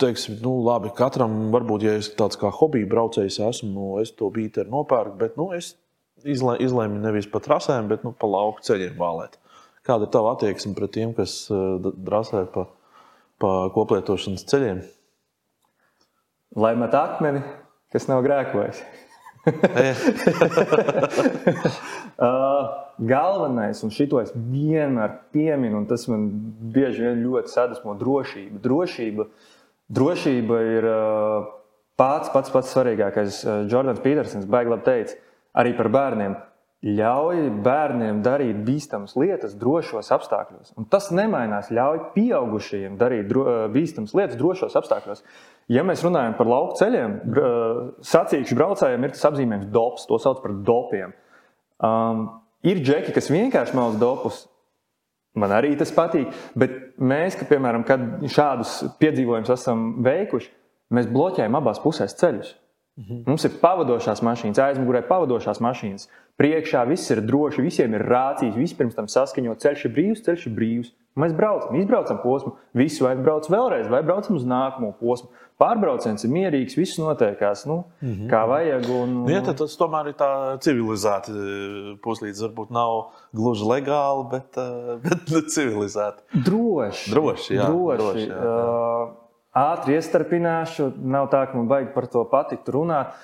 teiksim, 0.00 0.38
nu, 0.44 0.60
labi, 0.64 0.92
katram 0.96 1.50
varbūt, 1.54 1.84
ja 1.84 1.98
es 2.00 2.10
tāds 2.16 2.38
kā 2.40 2.52
hobija 2.54 2.88
braucējs 2.90 3.40
esmu, 3.50 3.70
nu, 3.74 3.90
es 4.04 4.14
to 4.16 4.30
bīteru 4.32 4.72
nopērku, 4.72 5.18
bet 5.20 5.36
nu, 5.40 5.50
es 5.56 5.74
izlēmu 6.22 7.00
nevis 7.02 7.28
pa 7.32 7.42
trasēm, 7.44 7.90
bet 7.90 8.06
nu, 8.06 8.14
pa 8.16 8.28
lauku 8.30 8.64
ceļiem 8.64 8.96
vālēt. 9.00 9.40
Kāda 9.86 10.04
ir 10.04 10.12
tava 10.12 10.34
attieksme 10.34 10.74
pret 10.76 10.92
tiem, 10.92 11.14
kas 11.16 11.46
eh, 11.48 11.56
drāsē 11.80 12.44
pa, 12.52 12.66
pa 13.40 13.52
koplietošanas 13.72 14.44
ceļiem? 14.50 14.82
Lai 16.60 16.74
met 16.76 16.94
akmeni, 16.96 17.40
kas 17.94 18.08
nav 18.10 18.24
grēkojis. 18.26 18.82
uh, 22.20 22.66
galvenais, 23.12 23.80
un 23.86 23.94
šito 23.94 24.20
es 24.20 24.34
vienmēr 24.34 25.14
pieminu, 25.32 25.78
un 25.80 25.86
tas 25.88 26.04
man 26.10 26.28
bieži 26.74 27.06
vien 27.06 27.24
ļoti 27.24 27.48
sadusmo, 27.54 27.94
drošība. 27.96 28.60
Drošība, 28.66 29.26
drošība 29.88 30.60
ir 30.74 30.90
pats, 31.96 32.28
pats, 32.34 32.52
pats 32.52 32.74
svarīgākais. 32.76 33.40
Jordans 33.72 34.04
Petersons 34.04 34.50
baigi 34.50 34.74
labi 34.74 34.88
teica 34.90 35.16
arī 35.56 35.72
par 35.78 35.88
bērniem 35.94 36.36
ļauj 36.80 37.50
bērniem 37.60 38.22
darīt 38.24 38.62
bīstamas 38.64 39.12
lietas 39.20 39.52
drošos 39.60 40.08
apstākļos. 40.16 40.72
Un 40.80 40.86
tas 40.88 41.10
nemainās. 41.12 41.68
Ļauj 41.76 41.98
pieaugušajiem 42.14 42.96
darīt 43.00 43.28
dro, 43.28 43.44
eh, 43.44 43.66
bīstamas 43.74 44.14
lietas 44.16 44.38
drošos 44.40 44.76
apstākļos. 44.80 45.20
Ja 45.68 45.84
mēs 45.84 46.02
runājam 46.02 46.36
par 46.36 46.46
lauku 46.46 46.78
ceļiem, 46.80 47.20
sacīkšu 48.02 48.56
braucējiem 48.56 49.04
ir 49.04 49.10
tas 49.10 49.26
apzīmējums 49.28 49.70
dops, 49.70 50.06
to 50.06 50.18
sauc 50.18 50.42
par 50.42 50.50
dopiem. 50.52 51.12
Um, 51.78 52.40
ir 52.62 52.80
džeki, 52.82 53.12
kas 53.14 53.30
vienkārši 53.30 53.74
mauz 53.74 53.96
dopus. 54.00 54.48
Man 55.38 55.50
arī 55.54 55.76
tas 55.78 55.92
patīk, 55.94 56.32
bet 56.58 56.98
mēs, 56.98 57.38
ka, 57.38 57.46
piemēram, 57.46 57.84
kad 57.86 58.00
šādus 58.26 58.96
piedzīvojumus 58.98 59.52
esam 59.54 60.02
veikuši, 60.02 60.50
mēs 60.90 61.06
bloķējam 61.06 61.54
abās 61.60 61.78
pusēs 61.78 62.16
ceļus. 62.18 62.56
Mhm. 63.00 63.22
Mums 63.26 63.44
ir 63.48 63.56
pavadošās 63.62 64.20
mašīnas, 64.20 64.60
aizmugurē 64.60 65.00
pavadošās 65.08 65.60
mašīnas. 65.64 66.08
Priekšā 66.40 66.86
viss 66.88 67.10
ir 67.12 67.20
droši, 67.24 67.62
visiem 67.64 67.94
ir 67.96 68.04
rācijas, 68.08 68.56
vispirms 68.56 68.96
tam 68.96 69.08
saskaņot. 69.08 69.60
Ceļš 69.60 69.86
ir 69.86 69.94
brīvs, 69.96 70.24
ceļš 70.24 70.48
ir 70.48 70.56
brīvs. 70.56 70.90
Mēs 71.20 71.34
braucam, 71.36 71.74
izbraucam 71.76 72.20
posmu, 72.22 72.54
visu 72.76 73.04
vai 73.04 73.16
brauc 73.18 73.48
vēlreiz, 73.50 73.88
vai 73.90 74.00
braucam 74.06 74.36
uz 74.38 74.44
nākamo 74.48 74.92
posmu. 75.00 75.32
Pārbrauciens 75.60 76.24
ir 76.24 76.32
mierīgs, 76.32 76.76
viss 76.78 77.00
notiekās 77.00 77.66
nu, 77.68 77.82
mm 78.00 78.12
-hmm. 78.12 78.28
kā 78.30 78.44
vajag. 78.48 78.88
Un, 78.88 79.16
un... 79.24 79.32
Ja, 79.32 79.42
tas 79.44 79.76
tomēr 79.76 80.12
ir 80.12 80.16
tā 80.16 80.30
civilizēti. 80.64 81.34
Puslīdz 82.04 82.44
varbūt 82.46 82.70
nav 82.72 83.10
gluži 83.36 83.68
legāli, 83.68 84.28
bet, 84.30 84.56
bet 85.32 85.50
civilizēti. 85.52 86.24
Droši. 86.46 87.10
Droši, 87.10 87.54
jā, 87.58 87.66
droši. 87.68 87.98
droši 88.00 88.28
jā, 88.28 88.38
jā. 88.38 88.54
Uh, 88.62 89.19
ātri 89.56 89.98
iestarpināšu. 89.98 90.92
Nav 91.00 91.30
tā, 91.32 91.44
ka 91.50 91.58
man 91.58 91.68
baigi 91.70 91.92
par 91.94 92.08
to 92.10 92.24
patikt 92.30 92.70
runāt. 92.74 93.14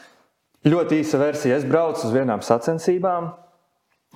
Ļoti 0.67 1.03
īsa 1.03 1.21
versija. 1.23 1.59
Es 1.61 1.67
braucu 1.69 2.09
uz 2.09 2.15
vienām 2.15 2.43
sacensībām. 2.43 3.35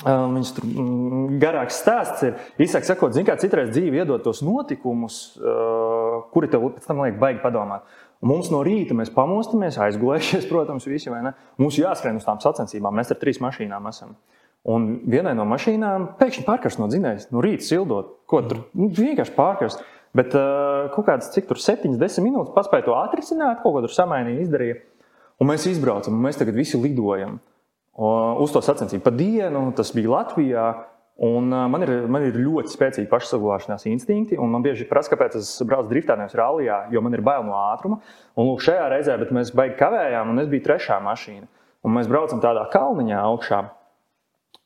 Um, 0.00 0.36
Viņas 0.38 0.52
tur 0.56 0.64
mm, 0.64 1.38
garāks 1.42 1.82
stāsts 1.82 2.24
ir. 2.24 2.38
Īsāk 2.62 2.86
sakot, 2.88 3.12
zināmā 3.12 3.34
mērā, 3.34 3.42
citreiz 3.42 3.72
dzīve 3.74 4.00
iedod 4.00 4.22
tos 4.24 4.40
notikumus, 4.40 5.18
uh, 5.36 6.22
kuri 6.32 6.48
tev 6.48 6.70
pēc 6.78 6.86
tam 6.88 7.02
liek 7.04 7.18
baigi 7.20 7.42
padomāt. 7.42 7.84
Un 8.20 8.32
mums 8.32 8.48
no 8.52 8.62
rīta 8.64 8.96
mēs 8.96 9.12
pamostamies, 9.12 9.76
aizgulējušies, 9.80 10.48
protams, 10.52 10.88
visi. 10.88 11.12
Mums 11.12 11.78
jāskrien 11.78 12.16
uz 12.16 12.26
tām 12.26 12.40
sacensībām. 12.40 12.96
Mēs 12.96 13.12
ar 13.12 13.20
trīs 13.20 13.42
mašīnām 13.44 13.90
esam. 13.92 14.16
Un 14.68 14.88
vienai 15.08 15.32
no 15.36 15.46
mašīnām 15.48 16.14
pēkšņi 16.20 16.44
pārkars 16.48 16.76
no 16.80 16.88
dzinējas, 16.90 17.30
no 17.32 17.44
rīta 17.44 17.64
sildot. 17.64 18.18
Ko 18.28 18.42
tur 18.44 18.64
nu, 18.76 18.90
vienkārši 18.96 19.36
pārkars? 19.36 19.78
Bet 20.16 20.34
uh, 20.34 20.88
kaut 20.90 21.06
kādas, 21.06 21.30
cik 21.34 21.46
tur 21.46 21.60
7, 21.62 21.94
10 21.98 22.24
minūtes 22.26 22.54
paspēja 22.54 22.88
to 22.88 22.96
atrisināt, 22.98 23.60
kaut 23.62 23.76
ko 23.76 23.82
tur 23.84 23.92
samainīja, 23.94 24.42
izdarīja. 24.42 24.80
Un 25.40 25.48
mēs 25.48 25.68
izbraucam, 25.70 26.16
un 26.16 26.24
mēs 26.26 26.40
tagad 26.40 26.58
visi 26.58 26.80
lidojam 26.80 27.38
uh, 27.38 28.40
uz 28.42 28.50
to 28.52 28.62
sacensību 28.64 29.04
pa 29.06 29.12
dienu. 29.14 29.68
Tas 29.78 29.94
bija 29.96 30.16
Latvijā. 30.16 30.66
Un, 31.20 31.50
uh, 31.52 31.66
man, 31.68 31.84
ir, 31.84 31.90
man 32.10 32.24
ir 32.24 32.38
ļoti 32.40 32.72
spēcīgi 32.72 33.10
pašsaglabāšanās 33.10 33.84
instinkti, 33.90 34.38
un 34.40 34.50
man 34.54 34.64
bieži 34.64 34.86
prasa, 34.88 35.12
kāpēc 35.12 35.36
es 35.36 35.50
braucu 35.68 35.92
driftā, 35.92 36.16
nevis 36.16 36.36
rallijā, 36.38 36.86
jo 36.94 37.02
man 37.04 37.12
ir 37.12 37.22
bail 37.24 37.44
no 37.44 37.58
ātruma. 37.60 38.00
Un 38.40 38.48
lūk, 38.48 38.62
šajā 38.64 38.86
reizē 38.88 39.18
mēs 39.28 39.52
baigi 39.52 39.76
kavējām, 39.82 40.32
un 40.32 40.40
es 40.40 40.48
biju 40.48 40.64
trešā 40.64 40.96
mašīna. 41.04 41.44
Un 41.84 41.94
mēs 41.96 42.08
braucam 42.08 42.40
tādā 42.40 42.64
kalniņā 42.72 43.20
augšā. 43.20 43.60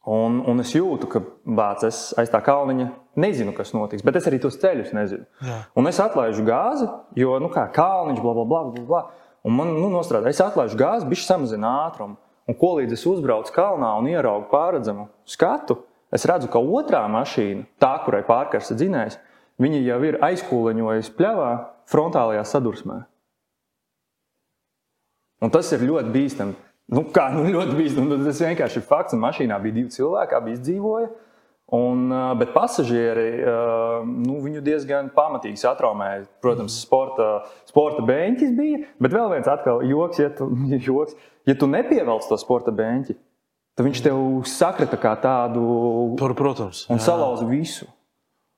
Un, 0.05 0.43
un 0.45 0.61
es 0.61 0.75
jūtu, 0.75 1.09
ka 1.09 1.23
bāc, 1.49 1.87
es 1.88 2.11
aiz 2.21 2.29
tā 2.29 2.43
kalniņa 2.45 2.90
nezinu, 3.21 3.55
kas 3.57 3.73
notiks, 3.73 4.05
bet 4.05 4.19
es 4.21 4.27
arī 4.29 4.37
tos 4.43 4.59
ceļus 4.61 4.93
nezinu. 4.93 5.25
Jā. 5.40 5.61
Un 5.81 5.88
es 5.88 6.01
atlaižu 6.03 6.45
gāzi, 6.45 6.88
jo, 7.17 7.38
nu, 7.40 7.49
kā 7.53 7.64
kalniņš, 7.73 8.21
bla, 8.21 8.35
bla, 8.37 8.45
bla. 8.51 8.62
bla, 8.75 8.85
bla. 8.90 9.03
Un 9.45 9.57
man 9.57 9.73
nu, 9.77 9.88
nostrādā, 9.93 10.29
es 10.29 10.43
atlaižu 10.45 10.77
gāzi, 10.81 11.09
bišķi 11.09 11.29
samazinu 11.29 11.69
ātrumu. 11.69 12.19
Un 12.45 12.57
ko 12.61 12.75
līdz 12.77 12.97
es 12.97 13.07
uzbraucu 13.09 13.53
kalnā 13.57 13.95
un 13.97 14.09
ieraugu 14.11 14.51
pārredzamu 14.51 15.07
skatu, 15.29 15.79
es 16.12 16.27
redzu, 16.29 16.51
ka 16.53 16.61
otrā 16.61 17.01
mašīna, 17.09 17.64
tā, 17.81 17.95
kurai 18.05 18.21
pārkarsta 18.29 18.77
dzinējs, 18.77 19.17
viņa 19.61 19.81
jau 19.87 19.99
ir 20.05 20.21
aizkūleņojusi 20.25 21.17
pļavā 21.17 21.51
frontālajā 21.88 22.45
sadursmē. 22.53 22.99
Un 25.45 25.53
tas 25.53 25.73
ir 25.77 25.85
ļoti 25.85 26.12
bīstami. 26.12 26.57
Nu, 26.92 27.07
kā 27.14 27.31
nu, 27.33 27.47
ļoti 27.49 27.77
bīstami. 27.79 28.18
Tas 28.27 28.42
vienkārši 28.44 28.81
ir 28.81 28.88
fakts. 28.88 29.16
Mašīnā 29.16 29.57
bija 29.62 29.79
divi 29.79 29.92
cilvēki, 29.94 30.37
abi 30.37 30.57
izdzīvoja. 30.59 31.12
Un, 31.75 32.11
bet 32.38 32.53
pasažieri 32.53 33.29
nu, 34.05 34.37
viņu 34.44 34.61
diezgan 34.64 35.09
pamatīgi 35.14 35.62
satraumēja. 35.62 36.27
Protams, 36.44 36.77
sporta, 36.85 37.29
sporta 37.70 38.05
beņķis 38.05 38.53
bija, 38.59 38.83
bet 39.01 39.14
vēl 39.16 39.33
viens 39.33 39.49
atkal 39.49 39.81
joks, 39.88 40.20
ja 40.20 40.29
tu, 40.37 40.51
joks, 40.90 41.16
ja 41.49 41.57
tu 41.59 41.68
nepievelc 41.70 42.29
to 42.29 42.38
sporta 42.40 42.75
beņķi, 42.75 43.16
tad 43.75 43.88
viņš 43.88 44.05
tev 44.05 44.20
sakrita 44.51 45.01
kā 45.01 45.16
tādu. 45.25 45.64
Tur, 46.20 46.37
protams. 46.37 46.85
Un 46.92 47.01
salauza 47.03 47.49
visu. 47.49 47.88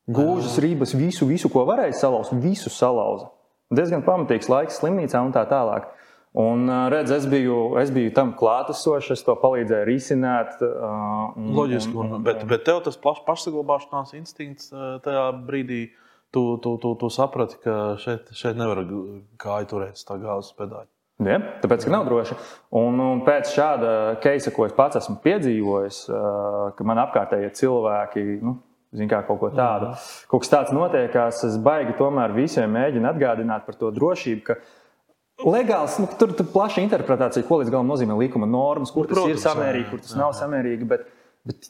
Gūžas, 0.06 0.58
rības, 0.62 0.92
visu, 0.94 1.26
visu, 1.26 1.48
ko 1.50 1.64
varēja 1.66 1.96
salauzt, 1.98 2.34
visu 2.38 2.70
salauza. 2.70 3.30
Diezgan 3.74 4.04
pamatīgs 4.06 4.46
laiks 4.50 4.76
slimnīcā 4.78 5.22
un 5.26 5.32
tā 5.34 5.42
tālāk. 5.50 5.88
Un, 6.36 6.66
redz, 6.92 7.14
es 7.16 7.24
biju, 7.32 7.78
es 7.80 7.88
biju 7.94 8.10
tam 8.16 8.34
klātesošs, 8.36 9.14
es 9.14 9.22
to 9.24 9.32
palīdzēju 9.40 9.86
risināt. 9.88 10.58
Un, 10.60 11.54
Loģiski, 11.56 11.94
un, 11.96 12.18
un, 12.18 12.26
bet, 12.26 12.42
bet 12.50 12.66
tev 12.66 12.82
tas 12.84 12.98
plašs 13.00 13.22
pašsaglabāšanās 13.24 14.12
instinkts 14.18 14.68
tajā 15.06 15.30
brīdī, 15.48 15.86
tu, 16.34 16.44
tu, 16.60 16.74
tu, 16.82 16.92
tu 17.00 17.10
saprati, 17.12 17.56
ka 17.64 17.96
šeit, 18.02 18.28
šeit 18.36 18.60
nevar 18.60 18.82
kāju 19.40 19.72
turēt 19.72 20.04
tā 20.04 20.18
gāzes 20.20 20.52
pedāļa. 20.58 20.90
Ja, 21.24 21.40
tāpēc, 21.62 21.86
ka 21.88 21.94
nav 21.94 22.04
droši. 22.10 22.36
Un, 22.76 23.00
un 23.00 23.24
pēc 23.24 23.54
šāda 23.56 23.90
keisa, 24.20 24.52
ko 24.52 24.66
es 24.68 24.76
pats 24.76 25.00
esmu 25.00 25.16
piedzīvojis, 25.24 26.02
ka 26.76 26.88
man 26.88 27.00
apkārtējie 27.06 27.54
cilvēki 27.62 28.24
nu, 28.44 28.58
Zin, 28.96 29.08
kā 29.10 29.18
kaut 29.26 29.40
ko 29.40 29.48
tādu. 29.52 29.90
Kaut 30.30 30.44
kas 30.44 30.52
tāds 30.52 30.72
notiekās, 30.72 31.42
es 31.48 31.56
baigi 31.60 31.96
tomēr 31.98 32.32
visiem 32.36 32.70
mēģinu 32.72 33.10
atgādināt 33.10 33.66
par 33.66 33.76
to 33.80 33.90
drošību, 33.92 34.44
ka 34.46 34.56
Legāls, 35.44 35.98
nu, 36.00 36.08
tur 36.16 36.32
ir 36.32 36.46
plaša 36.48 36.80
interpretācija, 36.80 37.44
ko 37.44 37.58
līdz 37.60 37.72
galam 37.72 37.90
nozīmē 37.90 38.14
likuma 38.16 38.46
normas, 38.48 38.92
kur 38.94 39.04
tas 39.04 39.18
Protams, 39.18 39.34
ir 39.34 39.42
samērīgi, 39.42 39.88
kur 39.90 40.00
tas 40.00 40.14
jā, 40.14 40.20
nav 40.22 40.32
samērīgi. 40.38 40.88
Bet, 40.88 41.04
bet 41.44 41.68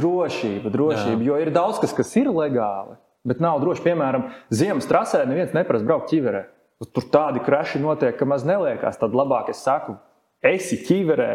drošība, 0.00 0.72
drošība, 0.74 1.20
jā. 1.20 1.28
jo 1.28 1.38
ir 1.44 1.52
daudz 1.54 1.78
kas, 1.82 1.94
kas 1.94 2.10
ir 2.18 2.32
legāli, 2.34 2.98
bet 3.30 3.42
nav 3.44 3.62
droši. 3.62 3.84
Piemēram, 3.86 4.26
ziemas 4.50 4.90
trasē 4.90 5.22
neviens 5.30 5.54
neprasa 5.54 5.86
braukt 5.86 6.10
ķiverē. 6.10 6.42
Tur 6.90 7.06
tādi 7.14 7.40
kraši 7.44 7.78
notiek, 7.80 8.16
ka 8.18 8.26
maz 8.26 8.42
neliekās. 8.44 8.98
Tad 8.98 9.14
labāk 9.14 9.54
es 9.54 9.62
saku, 9.62 9.94
esi 10.42 10.82
ķiverē. 10.82 11.32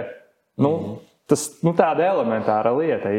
Nu, 0.60 0.76
mm. 0.76 1.06
Tas 1.30 1.44
ir 1.46 1.68
nu, 1.68 1.72
tāda 1.78 2.08
elementāra 2.10 2.74
lieta. 2.74 3.12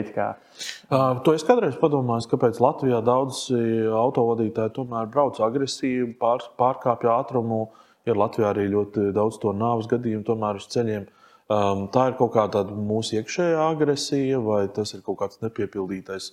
Uh, 0.90 1.20
to 1.22 1.32
es 1.32 1.44
kādreiz 1.46 1.76
padomāju, 1.78 2.26
kāpēc 2.32 2.58
Latvijā 2.58 2.98
daudz 3.06 3.44
autovadītāji 3.54 4.74
tomēr 4.74 5.06
brauc 5.14 5.38
agresīvi, 5.46 6.10
pār, 6.18 6.42
pārkāpj 6.58 7.06
ātrumu. 7.14 7.68
Uh, 7.70 7.86
Ir 8.08 8.16
Latvijā 8.16 8.52
arī 8.54 8.68
ļoti 8.72 9.10
daudz 9.16 9.38
to 9.42 9.52
nāves 9.56 9.88
gadījumu 9.90 10.24
tomēr 10.26 10.60
uz 10.60 10.68
ceļiem. 10.72 11.08
Um, 11.50 11.88
tā 11.92 12.06
ir 12.10 12.16
kaut 12.18 12.32
kāda 12.36 12.62
mūsu 12.70 13.18
iekšējā 13.18 13.64
agresija, 13.72 14.38
vai 14.44 14.62
tas 14.72 14.94
ir 14.94 15.02
kaut 15.06 15.18
kāds 15.20 15.40
nepiepildītais 15.42 16.30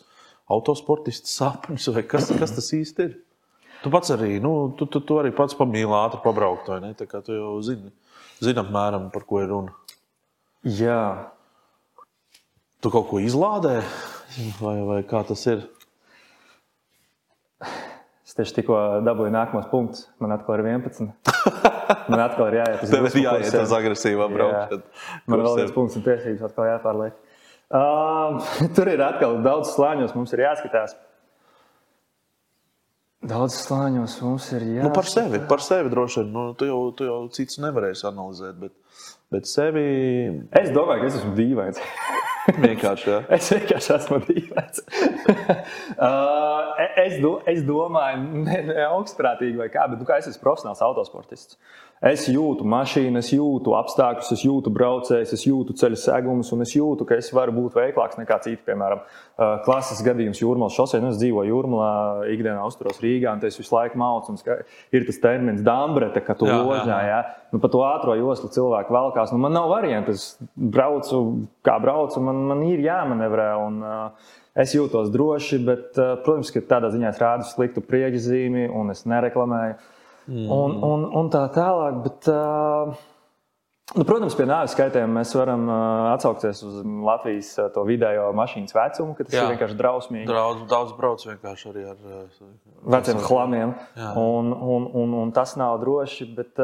autosportists 0.54 1.34
sapnis, 1.40 1.88
vai 1.92 2.04
kas, 2.08 2.30
kas 2.38 2.54
tas 2.56 2.70
īsti 2.78 3.08
ir? 3.08 3.16
Tu 3.82 3.92
pats 3.94 4.14
arī, 4.14 4.38
nu, 4.42 4.52
tu, 4.78 4.88
tu, 4.90 5.02
tu 5.06 5.18
arī 5.22 5.32
pats 5.36 5.58
pamīli 5.58 5.94
ātri 5.94 6.22
pabraukt, 6.24 6.70
vai 6.72 6.80
ne? 6.86 6.94
Tā 6.98 7.06
kā 7.10 7.22
tu 7.26 7.36
jau 7.36 7.56
zini, 7.66 7.92
zini 8.42 8.62
apmēram, 8.62 9.10
par 9.14 9.26
ko 9.30 9.42
ir 9.44 9.52
runa. 9.52 9.74
Jā. 10.66 11.02
Tu 12.82 12.94
kaut 12.94 13.10
ko 13.10 13.22
izlādē, 13.22 13.80
vai, 14.62 14.78
vai 14.86 15.02
kā 15.10 15.24
tas 15.28 15.44
ir? 15.50 15.66
Tieši 18.38 18.60
tikko 18.60 18.78
dabūju 19.06 19.34
nākamos 19.34 19.68
punktus. 19.72 20.06
Man 20.24 20.34
atkal 20.36 20.60
ir 20.60 20.70
11. 20.70 21.10
Man 22.12 22.24
atkal 22.24 22.52
ir 22.52 22.60
jāiet 22.62 22.84
uz 22.86 22.94
Tev 22.94 23.08
ir 23.10 23.18
jāiet 23.24 23.58
uz 23.62 23.74
agresīvā 23.76 24.28
braukšanu. 24.32 24.84
Man 25.28 25.44
vēl 25.44 25.58
viens 25.62 25.74
punkts 25.76 25.98
un 26.00 26.06
tiesības 26.06 26.46
atkal 26.50 26.70
jāpārliek. 26.70 27.18
Um, 27.68 28.40
tur 28.78 28.92
ir 28.92 29.04
atkal 29.04 29.42
daudz 29.44 29.74
slāņos, 29.76 30.16
mums 30.16 30.34
ir 30.36 30.46
jāskatās. 30.46 30.96
Daudz 33.28 33.58
slāņos 33.66 34.20
mums 34.24 34.48
ir 34.54 34.68
jāskatās. 34.68 34.88
Nu, 34.88 34.94
par 34.96 35.10
sevi, 35.12 35.42
par 35.50 35.64
sevi 35.66 35.92
droši 35.92 36.22
vien. 36.22 36.32
Nu, 36.36 36.46
tu, 36.60 36.70
jau, 36.70 36.80
tu 36.96 37.10
jau 37.10 37.20
cits 37.34 37.60
nevarēsi 37.64 38.08
analizēt, 38.12 38.62
bet, 38.62 39.04
bet 39.34 39.50
sevi. 39.50 39.88
Es 40.56 40.72
domāju, 40.76 41.04
ka 41.04 41.12
es 41.12 41.20
esmu 41.20 41.36
dīvains. 41.40 41.84
Vienkārši, 42.48 43.10
jā. 43.12 43.18
es 43.36 43.50
vienkārši 43.52 43.92
esmu 43.98 44.20
dīvains. 44.24 44.84
uh, 46.08 46.86
es, 47.04 47.18
do, 47.24 47.34
es 47.50 47.60
domāju, 47.68 48.44
ne, 48.46 48.62
ne 48.70 48.86
augstprātīgi 48.88 49.60
vai 49.60 49.68
kā, 49.74 49.84
bet 49.92 50.00
nu, 50.00 50.08
kā 50.08 50.22
es 50.22 50.30
esmu 50.32 50.46
profesionāls 50.46 50.84
autosportists. 50.86 51.60
Es 51.98 52.28
jūtu 52.30 52.62
mašīnu, 52.70 53.18
es 53.18 53.32
jūtu 53.34 53.72
apstākļus, 53.74 54.28
es 54.36 54.44
jūtu 54.46 54.70
braucējus, 54.70 55.32
es 55.34 55.46
jūtu 55.48 55.74
ceļu 55.82 55.98
segumus, 55.98 56.52
un 56.54 56.62
es 56.62 56.76
jūtu, 56.76 57.08
ka 57.10 57.18
es 57.18 57.32
varu 57.34 57.56
būt 57.56 57.74
veiklāks 57.80 58.20
nekā 58.20 58.38
citi. 58.44 58.62
Piemēram, 58.68 59.02
klases 59.66 60.04
gadījums 60.06 60.44
Jūrmālas 60.44 60.78
šosei. 60.78 61.02
Nu, 61.02 61.10
es 61.10 61.18
dzīvoju 61.18 61.50
Jūrmālā, 61.50 61.90
ikdienā 62.36 62.68
uzturos 62.70 63.02
Rīgā, 63.02 63.34
un 63.34 63.50
es 63.50 63.58
visu 63.58 63.74
laiku 63.74 63.98
maucu. 63.98 64.38
Ir 64.94 65.08
tas 65.10 65.22
termins 65.26 65.66
dambrete, 65.66 66.22
ka 66.22 66.38
tu 66.38 66.46
ložā. 66.46 67.02
Ja? 67.08 67.20
Nu, 67.50 67.64
pa 67.64 67.74
to 67.74 67.82
ātrā 67.88 68.20
joslu 68.22 68.54
cilvēku 68.54 68.94
valkās. 68.94 69.34
Nu, 69.34 69.42
man 69.42 69.58
nav 69.58 69.74
variantu. 69.74 70.14
Es 70.14 70.36
braucu, 70.54 71.24
kā 71.66 71.80
braucu, 71.82 72.22
man, 72.22 72.46
man 72.54 72.66
ir 72.70 72.86
jāmanevrē. 72.86 73.54
Un, 73.66 73.86
uh, 73.86 74.36
Es 74.58 74.72
jūtos 74.74 75.12
droši, 75.14 75.60
bet, 75.62 76.00
uh, 76.02 76.16
protams, 76.24 76.50
ka 76.50 76.64
tādā 76.66 76.90
ziņā 76.90 77.12
es 77.12 77.20
rādu 77.22 77.46
sliktu 77.46 77.84
priekšzīmi 77.86 78.64
un 78.74 78.90
es 78.90 79.04
nereklamēju. 79.06 79.76
Uh, 79.78 79.97
mm. 80.28 80.48
un, 80.54 80.80
un, 80.92 81.06
un 81.22 81.30
tā 81.34 81.48
tālāk. 81.56 82.02
Bet, 82.06 82.32
uh, 82.32 82.98
Nu, 83.96 84.04
protams, 84.04 84.34
pie 84.36 84.44
nāves 84.44 84.74
skaitiem 84.76 85.14
mēs 85.16 85.30
varam 85.38 85.62
uh, 85.70 86.10
atsaukties 86.12 86.60
uz 86.68 86.80
Latvijas 87.08 87.54
uh, 87.64 87.78
vidējo 87.88 88.26
mašīnas 88.36 88.76
vecumu, 88.76 89.14
ka 89.16 89.24
tas 89.24 89.38
Jā. 89.38 89.46
ir 89.46 89.54
vienkārši 89.54 89.78
drausmīgi. 89.80 90.28
Daudz, 90.28 90.66
daudz 90.68 90.92
brauc 90.98 91.24
vienkārši 91.24 91.70
arī 91.72 91.86
ar 91.94 92.02
uh, 92.04 92.50
veciem 92.98 93.22
chlamiem. 93.24 93.72
Un, 94.20 94.52
un, 94.52 94.90
un, 94.92 95.16
un 95.22 95.32
tas 95.32 95.56
nav 95.56 95.78
droši. 95.86 96.28
Bet, 96.36 96.60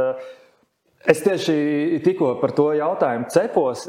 es 1.15 1.23
tieši 1.23 1.55
tikko 2.03 2.35
par 2.43 2.51
to 2.59 2.67
jautājumu 2.75 3.31
cepos. 3.31 3.87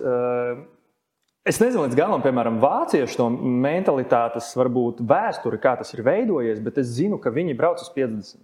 Es 1.45 1.59
nezinu 1.61 1.89
līdz 1.89 1.99
galam, 1.99 2.23
piemēram, 2.25 2.63
vāciešu 2.63 3.19
to 3.19 3.29
mentalitātes, 3.67 4.55
varbūt 4.57 5.03
vēsturi, 5.05 5.59
kā 5.61 5.75
tas 5.83 5.91
ir 5.93 6.07
veidojies, 6.07 6.63
bet 6.65 6.79
es 6.81 6.95
zinu, 6.95 7.19
ka 7.21 7.35
viņi 7.35 7.59
brauc 7.59 7.83
uz 7.83 7.91
50. 7.99 8.39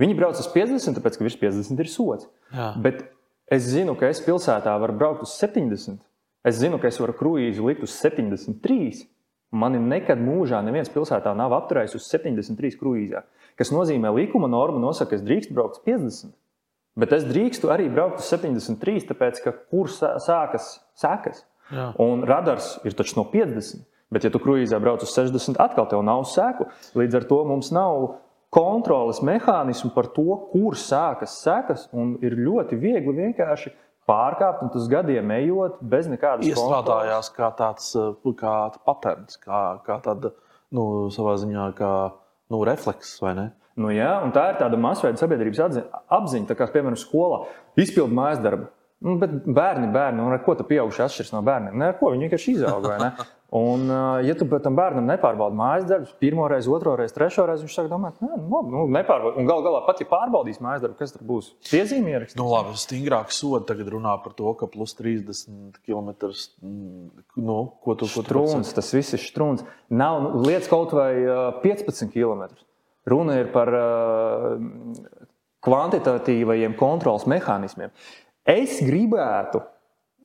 Viņi 0.00 0.16
brauc 0.18 0.38
uz 0.38 0.48
50, 0.52 0.98
tāpēc 0.98 1.18
ka 1.18 1.26
virs 1.26 1.38
50 1.40 1.82
ir 1.82 1.90
sots. 1.90 2.28
Jā. 2.54 2.72
Bet 2.84 3.04
es 3.52 3.66
zinu, 3.70 3.96
ka 3.98 4.10
es 4.12 4.22
pilsētā 4.24 4.74
varu 4.80 4.96
braukt 4.98 5.24
uz 5.26 5.34
70. 5.40 5.98
Es 6.44 6.60
zinu, 6.60 6.78
ka 6.80 6.90
es 6.90 7.00
varu 7.00 7.16
kruīzi 7.16 7.64
likt 7.64 7.84
uz 7.86 7.94
73. 7.98 9.04
Mani 9.54 9.78
nekad 9.78 10.18
mūžā 10.18 10.58
neviens 10.66 10.90
pilsētā 10.90 11.30
nav 11.38 11.54
apturējis 11.56 11.94
uz 11.98 12.08
73 12.10 12.78
kruīzā. 12.80 13.22
Tas 13.58 13.70
nozīmē, 13.70 14.10
ka 14.10 14.18
likuma 14.18 14.50
norma 14.50 14.82
nosaka, 14.82 15.12
ka 15.12 15.20
es 15.20 15.26
drīkstu 15.26 15.54
braukt 15.54 15.78
uz 15.78 15.84
50. 15.86 16.34
Bet 16.98 17.14
es 17.14 17.26
drīkstu 17.26 17.70
arī 17.74 17.88
braukt 17.90 18.22
uz 18.22 18.28
73, 18.30 19.08
tāpēc 19.10 19.40
ka 19.44 19.54
kur 19.70 19.90
sākas 19.90 20.78
sekas. 20.98 21.44
Un 22.02 22.22
radars 22.28 22.76
ir 22.84 22.94
taču 22.98 23.18
no 23.18 23.26
50. 23.30 23.86
Bet, 24.14 24.26
ja 24.26 24.30
tu 24.30 24.38
kruīzā 24.38 24.78
brauc 24.82 25.02
uz 25.02 25.10
60, 25.16 25.56
atkal 25.58 25.88
tev 25.90 26.04
nav 26.06 26.22
sēku. 26.30 26.68
Līdz 26.94 27.18
ar 27.18 27.24
to 27.30 27.40
mums 27.48 27.72
nav 27.74 28.20
kontroles 28.54 29.20
mehānismu 29.26 29.90
par 29.94 30.08
to, 30.14 30.36
kur 30.52 30.78
sākas 30.78 31.40
sekas. 31.42 31.88
Ir 32.24 32.36
ļoti 32.38 32.78
viegli 32.78 33.16
vienkārši 33.18 33.72
pārkāpt, 34.08 34.62
un 34.64 34.72
tas 34.74 34.86
gadiem 34.90 35.32
ejot, 35.38 35.80
bez 35.80 36.08
nekādas 36.12 36.46
iestrādājās 36.48 37.32
kā 37.34 37.50
tāds 37.58 37.90
kā 38.38 38.54
patents, 38.86 39.40
kā, 39.42 39.64
kā 39.86 39.98
tāda 40.04 40.34
nu, 40.74 41.10
savā 41.14 41.36
ziņā 41.40 41.68
kā, 41.78 41.92
nu, 42.52 42.62
refleks. 42.68 43.16
Nu, 43.74 43.90
jā, 43.90 44.12
tā 44.34 44.48
ir 44.52 44.60
tāda 44.60 44.78
masveida 44.78 45.18
sabiedrības 45.18 45.62
apziņa, 45.64 46.46
tā 46.46 46.56
kā, 46.58 46.68
piemēram, 46.70 46.98
skolā 47.00 47.44
izpildīt 47.80 48.14
mājas 48.14 48.42
darbu. 48.44 48.68
Nu, 49.04 49.16
bet 49.20 49.32
bērni, 49.44 49.88
bērni, 49.92 50.22
un 50.22 50.32
ar 50.32 50.40
ko 50.44 50.54
tu 50.56 50.64
pieauguši 50.68 51.02
atšķiras 51.04 51.32
no 51.34 51.42
bērniem? 51.44 51.74
Ne, 51.80 51.90
ar 51.90 51.98
ko 51.98 52.12
viņi 52.12 52.28
vienkārši 52.28 52.54
izauga. 52.54 53.10
Un, 53.54 53.86
ja 54.26 54.34
tu 54.34 54.48
tam 54.58 54.74
bērnam 54.74 55.06
nepārbaudi 55.06 55.54
mājas 55.54 55.84
darbus, 55.86 56.14
pirmo 56.18 56.48
reizi, 56.50 56.66
otro 56.74 56.96
reizi, 56.98 57.14
trešo 57.14 57.44
reizi, 57.46 57.62
viņš 57.62 57.76
sāk 57.76 57.86
domāt, 57.86 58.16
ka 58.18 58.26
nu, 58.26 58.62
nu, 58.66 58.80
nepārbaudi. 58.96 59.38
Un 59.38 59.46
gal 59.46 59.60
galā 59.62 59.84
pat 59.86 60.00
ja 60.02 60.08
pārbaudīs 60.10 60.58
mājas 60.64 60.82
darbu, 60.82 60.96
kas 60.98 61.14
tur 61.14 61.22
būs? 61.28 61.52
Piezīmē 61.68 62.16
ierakstīt. 62.16 62.40
Nu, 62.40 62.48
labi, 62.50 62.74
stingrāk 62.82 63.30
sodi 63.30 63.68
tagad 63.68 63.92
runā 63.94 64.16
par 64.24 64.34
to, 64.34 64.50
ka 64.58 64.66
plus 64.72 64.96
30 64.98 65.78
km. 65.86 66.10
Nu, 66.64 67.58
ko 67.86 67.94
tu 68.00 68.08
ko 68.10 68.24
strūns, 68.26 68.72
tas 68.74 68.90
viss 68.96 69.14
ir 69.14 69.22
strūns. 69.22 69.62
Nav 69.94 70.18
nu, 70.24 70.32
lietas 70.48 70.66
kaut 70.72 70.96
vai 70.98 71.12
15 71.62 72.10
km. 72.10 72.48
Runa 73.06 73.38
ir 73.38 73.52
par 73.54 73.70
kvantitatīvajiem 75.62 76.74
kontrols 76.80 77.28
mehānismiem. 77.30 77.94
Es 78.50 78.80
gribētu 78.82 79.62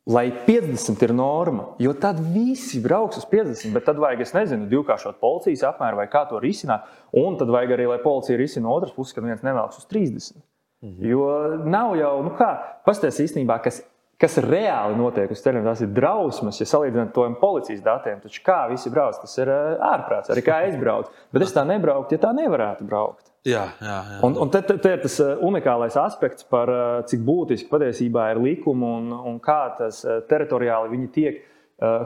lai 0.06 0.32
50 0.46 1.04
ir 1.06 1.14
norma, 1.14 1.66
jo 1.80 1.94
tad 1.94 2.20
visi 2.34 2.80
brauks 2.82 3.20
uz 3.20 3.26
50, 3.30 3.74
bet 3.76 3.86
tad 3.86 4.00
vajag, 4.02 4.24
es 4.26 4.34
nezinu, 4.34 4.70
divkāršot 4.72 5.20
policijas 5.22 5.68
apmēru 5.74 6.00
vai 6.02 6.08
kā 6.12 6.24
to 6.30 6.40
risināt. 6.42 6.88
Un 7.20 7.38
tad 7.40 7.52
vajag 7.54 7.76
arī, 7.76 7.90
lai 7.92 8.00
policija 8.04 8.40
risina 8.40 8.72
otras 8.74 8.96
puses, 8.96 9.14
kad 9.14 9.28
viens 9.28 9.46
nevēlas 9.46 9.78
uz 9.82 9.88
30. 9.92 10.42
Mhm. 10.82 11.06
Jo 11.12 11.24
nav 11.68 11.96
jau, 12.00 12.14
nu 12.24 12.34
kā, 12.40 12.50
pastāstīs 12.88 13.28
īstenībā, 13.28 13.60
kas, 13.64 13.82
kas 14.20 14.38
reāli 14.44 14.96
notiek 15.00 15.32
uz 15.32 15.42
ceļiem. 15.44 15.66
Tas 15.68 15.84
ir 15.84 15.92
drausmas, 15.96 16.60
ja 16.62 16.68
salīdzinām 16.70 17.12
to 17.16 17.26
ar 17.28 17.36
policijas 17.42 17.84
datiem. 17.84 18.22
Taču 18.24 18.44
kā 18.46 18.62
visi 18.72 18.92
brauc, 18.94 19.20
tas 19.20 19.38
ir 19.42 19.52
ārprāts, 19.52 20.32
arī 20.32 20.46
kā 20.46 20.62
es 20.70 20.80
braucu. 20.80 21.12
Bet 21.36 21.46
es 21.46 21.56
tā 21.56 21.66
nebrauktu, 21.68 22.16
ja 22.16 22.24
tā 22.24 22.32
nevarētu 22.38 22.88
braukt. 22.88 23.29
Jā, 23.48 23.70
jā, 23.80 24.00
jā. 24.12 24.18
Un, 24.28 24.36
un 24.44 24.50
te, 24.52 24.60
te, 24.68 24.76
te 24.84 24.92
ir 24.98 25.04
tas 25.04 25.16
uh, 25.24 25.38
unikālais 25.48 25.96
aspekts 26.00 26.44
par 26.48 26.72
uh, 26.74 26.82
cik 27.08 27.22
būtiski 27.24 27.70
patiesībā 27.72 28.34
ir 28.34 28.42
likumi 28.44 28.90
un, 28.98 29.14
un 29.32 29.40
kā 29.44 29.62
tas 29.78 30.02
uh, 30.04 30.20
teritoriāli 30.28 30.92
viņi 30.96 31.14
tiek 31.16 31.46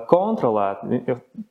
kontrolēti. 0.10 1.02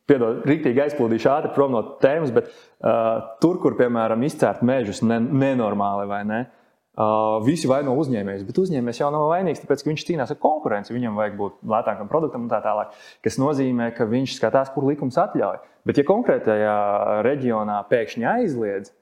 Piedod, 0.07 0.45
rīktīgi 0.47 0.85
aizplūdīšu 0.85 1.31
ātri 1.33 1.53
prom 1.57 1.73
no 1.75 1.83
tēmas, 2.03 2.31
bet 2.35 2.51
uh, 2.53 3.35
tur, 3.43 3.59
kur, 3.63 3.75
piemēram, 3.79 4.23
izcērt 4.27 4.63
mežus 4.67 5.03
ne, 5.03 5.19
nenormāli 5.19 6.07
vai 6.07 6.21
ne, 6.29 6.39
uh, 6.47 7.41
visi 7.43 7.71
vaino 7.71 7.97
uzņēmējus. 7.99 8.47
Bet 8.47 8.63
uzņēmējs 8.63 9.03
jau 9.03 9.11
nav 9.15 9.27
vainīgs, 9.33 9.65
tāpēc, 9.65 9.83
ka 9.83 9.91
viņš 9.91 10.07
cīnās 10.07 10.35
ar 10.35 10.41
konkurenci. 10.43 10.95
Viņam 10.95 11.19
vajag 11.19 11.39
būt 11.41 11.59
lētākam 11.75 12.11
produktam 12.13 12.47
un 12.47 12.53
tā 12.53 12.63
tālāk. 12.65 12.95
Tas 13.27 13.41
nozīmē, 13.43 13.91
ka 13.97 14.07
viņš 14.07 14.39
skatās, 14.39 14.71
kur 14.75 14.87
likums 14.87 15.19
atļauj. 15.19 15.59
Bet, 15.89 15.99
ja 15.99 16.07
konkrētajā 16.07 16.77
reģionā 17.27 17.83
pēkšņi 17.91 18.29
aizliedz, 18.37 18.95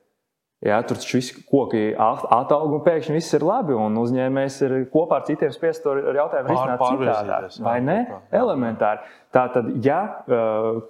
Jā, 0.61 0.77
tur 0.85 0.99
taču 1.01 1.17
viss 1.17 1.33
koki 1.49 1.95
attaug 1.97 2.75
un 2.77 2.83
pēkšņi 2.85 3.15
viss 3.17 3.33
ir 3.33 3.45
labi. 3.49 3.73
Un 3.81 3.95
uzņēmējs 3.97 4.59
ir 4.67 4.75
kopā 4.93 5.23
ar 5.23 5.25
citiem 5.25 5.55
spiests 5.55 5.81
to 5.87 5.95
jautājumu 5.97 6.53
risināt 6.53 6.83
citādāk. 6.85 7.55
Vai 7.65 7.79
ne? 7.85 7.97
Elementāri. 8.37 9.09
Tātad, 9.33 9.71
ja 9.87 10.03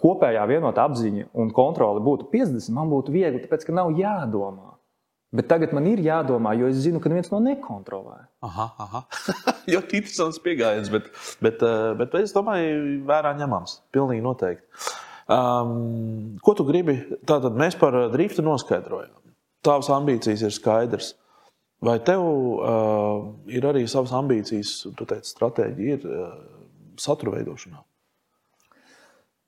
kopējā 0.01 0.43
vienota 0.51 0.89
apziņa 0.91 1.29
un 1.39 1.53
kontrole 1.55 2.03
būtu 2.03 2.27
50, 2.33 2.75
man 2.75 2.91
būtu 2.91 3.15
viegli, 3.15 3.45
tāpēc 3.45 3.69
ka 3.69 3.77
nav 3.77 3.93
jādomā. 3.95 4.75
Bet 5.31 5.47
tagad 5.47 5.71
man 5.77 5.87
ir 5.87 6.03
jādomā, 6.03 6.57
jo 6.59 6.67
es 6.67 6.81
zinu, 6.83 6.99
ka 6.99 7.13
neviens 7.13 7.31
to 7.31 7.39
nekontrolē. 7.39 8.25
Aha, 8.43 8.67
aha. 8.83 9.05
jo 9.71 9.85
interesants 9.85 10.43
pieejams, 10.43 10.91
bet, 10.91 11.07
bet, 11.47 11.63
bet 12.01 12.19
es 12.19 12.35
domāju, 12.35 13.05
vērā 13.07 13.37
ņemams. 13.39 13.77
Pilnīgi 13.95 14.27
noteikti. 14.27 14.67
Um, 15.31 16.35
ko 16.43 16.59
tu 16.59 16.67
gribi? 16.67 16.97
Tātad 17.23 17.55
mēs 17.55 17.79
par 17.79 17.95
driftu 18.11 18.43
noskaidrojām 18.43 19.20
tavas 19.65 19.91
ambīcijas 19.93 20.45
ir 20.47 20.55
skaidrs. 20.55 21.15
Vai 21.81 21.97
tev 22.05 22.21
uh, 22.21 23.31
ir 23.49 23.65
arī 23.65 23.87
savas 23.89 24.13
ambīcijas, 24.17 24.75
tu 24.97 25.07
teici, 25.09 25.33
stratēģija 25.33 25.97
ir 25.97 26.05
uh, 26.05 26.35
satura 27.01 27.39
veidošanā? 27.39 27.81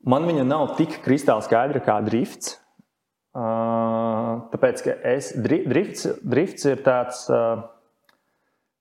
Man 0.08 0.24
viņa 0.26 0.46
nav 0.48 0.72
tik 0.78 0.96
kristāli 1.04 1.44
skaidra 1.44 1.82
kā 1.84 1.98
drifts. 2.04 2.56
Uh, 3.36 4.48
tāpēc, 4.52 4.80
ka 4.84 4.96
es, 5.12 5.30
drifts, 5.40 6.08
drifts 6.24 6.66
ir 6.68 6.80
tāds 6.84 7.22
uh, 7.32 7.62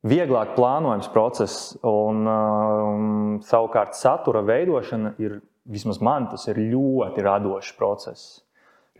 vieglāk 0.07 0.55
plānojams 0.55 1.11
process, 1.11 1.75
un, 1.87 2.23
uh, 2.27 2.87
un 2.87 3.37
savukārt 3.47 3.99
satura 3.99 4.41
veidošana 4.47 5.13
ir, 5.23 5.37
vismaz 5.71 6.01
man, 6.03 6.27
tas 6.31 6.47
ir 6.51 6.59
ļoti 6.71 7.27
radošs 7.27 7.75
process 7.79 8.41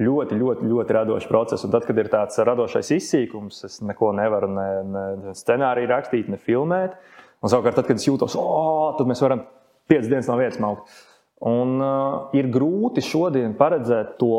ļoti, 0.01 0.37
ļoti, 0.37 0.67
ļoti 0.67 0.97
radošs 0.97 1.29
process. 1.29 1.65
Un 1.67 1.73
tad, 1.73 1.85
kad 1.87 1.97
ir 2.01 2.09
tāds 2.11 2.41
radošais 2.41 2.91
izsīkums, 2.97 3.63
es 3.67 3.79
neko 3.85 4.11
nevaru 4.17 4.49
ne, 4.51 4.69
ne 4.87 5.33
scenāriju 5.37 5.89
rakstīt, 5.91 6.29
ne 6.31 6.39
filmēt. 6.41 6.97
Un 7.41 7.51
savukārt, 7.51 7.79
tad, 7.79 7.87
kad 7.89 8.01
es 8.01 8.05
jūtos, 8.05 8.35
oh, 8.37 8.91
tad 8.97 9.09
mēs 9.09 9.23
varam 9.23 9.45
piecas 9.89 10.09
dienas 10.09 10.29
no 10.29 10.37
vietas 10.39 10.61
maukt. 10.61 10.91
Un 11.41 11.79
uh, 11.81 12.33
ir 12.37 12.51
grūti 12.53 13.01
šodien 13.01 13.55
paredzēt 13.57 14.13
to 14.19 14.35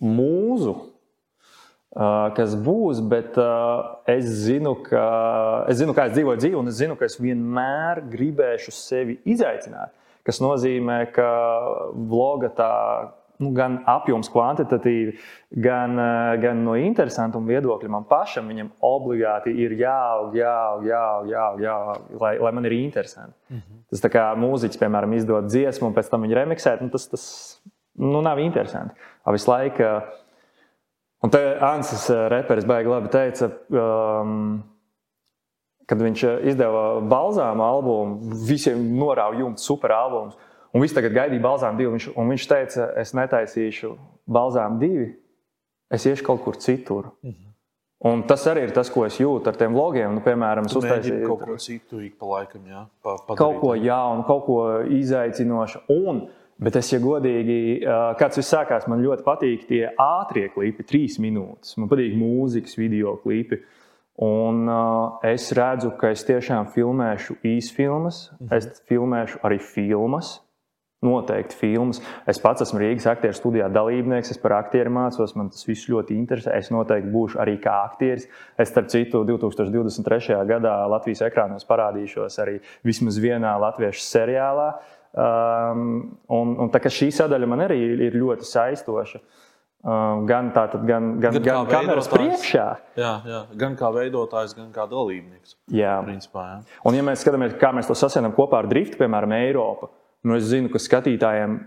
mūzu, 0.00 0.72
uh, 0.78 2.30
kas 2.36 2.54
būs, 2.56 3.02
bet 3.10 3.36
uh, 3.40 4.00
es, 4.08 4.24
zinu, 4.46 4.72
ka, 4.86 5.04
es 5.68 5.82
zinu, 5.82 5.92
kā 5.96 6.08
es 6.08 6.16
dzīvoju 6.16 6.40
dzīvi, 6.40 6.56
un 6.62 6.72
es 6.72 6.80
zinu, 6.80 6.96
ka 6.96 7.10
es 7.10 7.18
vienmēr 7.20 8.06
gribēšu 8.08 8.72
sevi 8.72 9.18
izaicināt. 9.28 9.92
Tas 10.24 10.40
nozīmē, 10.40 11.02
ka 11.12 11.28
vloga 11.92 12.48
tā 12.56 12.72
nu, 13.42 13.50
gan 13.54 13.78
apjoms 13.90 14.28
kvantitatīvi, 14.30 15.14
gan, 15.64 15.98
eh, 15.98 16.36
gan 16.42 16.62
no 16.64 16.76
interesantuma 16.78 17.50
viedokļa 17.50 17.90
man 17.90 18.06
pašam 18.10 18.48
viņam 18.50 18.70
obligāti 18.86 19.54
ir 19.64 19.74
jāaug, 19.80 20.34
jāaug, 20.38 20.84
jāaug, 20.86 21.30
jāaug, 21.30 21.62
jāaug 21.64 22.20
lai, 22.20 22.34
lai 22.38 22.52
man 22.52 22.64
ir 22.64 22.76
interesanti. 22.78 23.34
Mm 23.50 23.56
-hmm. 23.56 23.80
Tas 23.90 24.04
tā 24.04 24.10
kā 24.10 24.26
mūziķis, 24.38 24.80
piemēram, 24.82 25.14
izdod 25.14 25.48
dziesmu 25.50 25.88
un 25.88 25.94
pēc 25.94 26.10
tam 26.10 26.22
viņu 26.22 26.34
remiksēt, 26.34 26.80
nu, 26.80 26.90
tas, 26.90 27.08
tas 27.08 27.24
nu, 27.94 28.20
nav 28.22 28.38
interesanti. 28.38 28.94
Visu 29.32 29.50
laiku, 29.50 30.02
un 31.22 31.30
te 31.30 31.58
Ansis 31.60 32.10
eh, 32.10 32.28
reperis 32.28 32.64
baigi 32.64 32.88
labi 32.88 33.08
teica, 33.08 33.50
um, 33.70 34.62
kad 35.86 36.00
viņš 36.00 36.24
izdeva 36.42 37.00
balzāmu 37.00 37.62
albumu, 37.62 38.18
visiem 38.48 38.78
norāva 38.98 39.36
jumta 39.38 39.60
super 39.60 39.92
albumus. 39.92 40.36
Un 40.74 40.82
viss 40.82 40.94
tagad 40.96 41.14
gaidīja 41.14 41.42
balzāmu 41.42 41.78
divu. 41.78 41.94
Viņš, 41.94 42.10
un 42.18 42.30
viņš 42.34 42.46
teica, 42.50 42.88
es 42.98 43.14
netaisīšu 43.14 43.94
balzāmu 44.34 44.80
divu, 44.82 45.08
es 45.94 46.06
iešu 46.10 46.26
kaut 46.26 46.42
kur 46.42 46.58
citur. 46.58 47.12
-hmm. 47.22 47.52
Un 48.04 48.22
tas 48.28 48.42
arī 48.50 48.66
ir 48.66 48.72
tas, 48.76 48.90
ko 48.92 49.06
es 49.06 49.16
jūtu 49.16 49.48
ar 49.48 49.56
tiem 49.56 49.72
vlogiem. 49.72 50.12
Nu, 50.12 50.20
piemēram, 50.20 50.66
es 50.68 50.76
uztaisīju 50.76 51.26
kaut 51.26 51.44
ko 51.46 51.56
citu, 51.56 52.00
ik 52.04 52.18
pa 52.20 52.26
laikam, 52.26 52.60
jā, 52.68 52.82
pa, 53.00 53.14
padarīt. 53.16 53.38
kaut 53.38 53.60
ko 53.60 53.74
jaunu, 53.74 54.24
kaut 54.28 54.44
ko 54.44 54.82
izaicinošu. 54.92 55.80
Un, 55.88 56.28
bet 56.58 56.76
es, 56.76 56.92
ja 56.92 56.98
godīgi, 57.00 57.80
kāds 58.20 58.36
viss 58.36 58.52
sākās, 58.52 58.84
man 58.90 59.00
ļoti 59.00 59.24
patīk 59.24 59.64
tie 59.70 59.88
ātrie 59.96 60.50
klipi, 60.52 60.84
trīs 60.84 61.16
minūtes. 61.18 61.78
Man 61.78 61.88
patīk 61.88 62.12
mūzikas 62.18 62.76
video 62.76 63.16
klipi. 63.22 63.62
Un 64.20 64.68
uh, 64.68 65.16
es 65.26 65.48
redzu, 65.56 65.96
ka 65.98 66.12
es 66.14 66.22
tiešām 66.28 66.68
filmēšu 66.76 67.40
īsfilmas, 67.42 68.30
-hmm. 68.36 68.52
es 68.52 68.82
filmēšu 68.86 69.40
arī 69.42 69.58
filmas 69.58 70.43
noteikti 71.04 71.58
filmas. 71.58 72.00
Es 72.30 72.40
pats 72.42 72.64
esmu 72.64 72.80
Rīgas 72.82 73.06
aktieru 73.12 73.36
studijā 73.36 73.68
dalībnieks, 73.72 74.32
es 74.34 74.40
par 74.40 74.56
aktieru 74.58 74.92
mācos, 74.96 75.36
man 75.38 75.52
tas 75.52 75.66
viss 75.68 75.90
ļoti 75.92 76.16
interesē. 76.16 76.56
Es 76.58 76.72
noteikti 76.74 77.12
būšu 77.14 77.40
arī 77.44 77.58
kā 77.62 77.76
aktieris. 77.90 78.26
Es, 78.56 78.72
starp 78.72 78.90
citu, 78.92 79.22
2023. 79.28 80.40
gadā 80.48 80.74
Latvijas 80.90 81.24
ekrānos 81.28 81.68
parādīšos 81.68 82.40
arī 82.42 82.58
vismaz 82.86 83.20
vienā 83.22 83.54
latviešu 83.68 84.04
seriālā. 84.08 84.68
Um, 85.14 86.16
un, 86.34 86.56
un 86.58 86.70
tā 86.74 86.80
kā 86.82 86.90
šī 86.90 87.12
sadaļa 87.14 87.46
man 87.46 87.68
arī 87.68 87.78
ir 88.08 88.16
ļoti 88.18 88.48
saistoša. 88.48 89.20
Um, 89.84 90.22
gan 90.24 90.48
tātad, 90.56 90.86
gan, 90.88 91.10
gan, 91.20 91.34
gan, 91.36 91.44
gan 91.44 91.66
kameras 91.68 92.06
priekšā. 92.08 92.64
Jā, 92.96 93.10
jā, 93.28 93.40
gan 93.60 93.74
kā 93.76 93.90
veidotājs, 93.92 94.54
gan 94.56 94.70
kā 94.72 94.86
dalībnieks. 94.88 95.58
Jā, 95.76 95.98
principā. 96.06 96.44
Jā. 96.48 96.78
Un, 96.88 96.96
ja 96.96 97.04
mēs 97.04 97.20
skatāmies, 97.20 97.52
kā 97.60 97.68
mēs 97.76 97.90
to 97.90 97.96
sasiekam 97.98 98.32
kopā 98.32 98.62
ar 98.62 98.70
driftu, 98.70 98.96
piemēram, 99.02 99.36
Eiropu, 99.36 99.90
Nu, 100.24 100.36
es 100.38 100.48
zinu, 100.48 100.70
ka 100.72 100.80
skatītājiem 100.80 101.58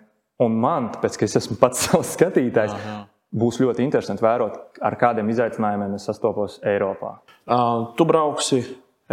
un 0.43 0.57
man, 0.61 0.89
tāpēc, 0.93 1.19
ka 1.19 1.27
es 1.27 1.37
esmu 1.41 1.57
pats 1.61 1.83
savs 1.87 2.15
skatītājs, 2.17 2.73
Aha. 2.73 2.97
būs 3.37 3.59
ļoti 3.61 3.85
interesanti 3.85 4.25
vērot, 4.25 4.59
ar 4.85 4.97
kādiem 4.99 5.29
izaicinājumiem 5.33 5.97
es 5.97 6.07
sastopos 6.09 6.59
Eiropā. 6.65 7.17
Uh, 7.45 7.89
tu 7.97 8.07
brauksi 8.09 8.63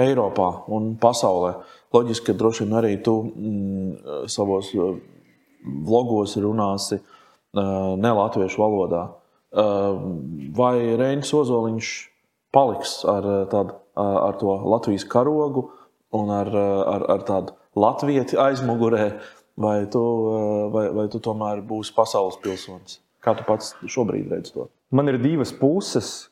Eiropā 0.01 0.49
un 0.75 0.95
pasaulē. 1.01 1.55
Loģiski, 1.95 2.33
ka 2.33 2.39
droši 2.39 2.65
vien 2.65 2.79
arī 2.81 2.97
tu 3.05 3.19
mm, 3.29 4.25
savos 4.33 4.73
vlogos 4.75 6.35
runāsi 6.43 6.99
uh, 6.99 7.95
ne 8.01 8.15
latviešu 8.19 8.61
valodā. 8.65 9.05
Uh, 9.55 10.01
vai 10.57 10.97
Reinis 10.99 11.31
Ozoliņš 11.37 11.93
paliks 12.55 13.03
ar, 13.11 13.29
tādu, 13.51 13.77
ar 13.99 14.39
to 14.41 14.57
Latvijas 14.73 15.07
karogu 15.11 15.69
un 16.15 16.31
ar, 16.35 16.51
ar, 16.51 17.07
ar 17.15 17.25
tādu 17.27 17.55
latvieti 17.77 18.39
aizmugurē, 18.41 19.09
vai 19.57 19.87
tu, 19.87 20.03
eh, 20.03 20.71
vai, 20.75 20.89
vai 20.91 21.09
tu 21.09 21.21
tomēr 21.23 21.63
būsi 21.67 21.95
pasaules 21.95 22.39
pilsonis? 22.43 23.01
Kā 23.25 23.37
tu 23.37 23.45
pats 23.47 23.75
šobrīd 23.87 24.31
redzi 24.31 24.53
to? 24.53 24.69
Man 24.91 25.09
ir 25.09 25.19
divas 25.19 25.53
puses, 25.53 26.29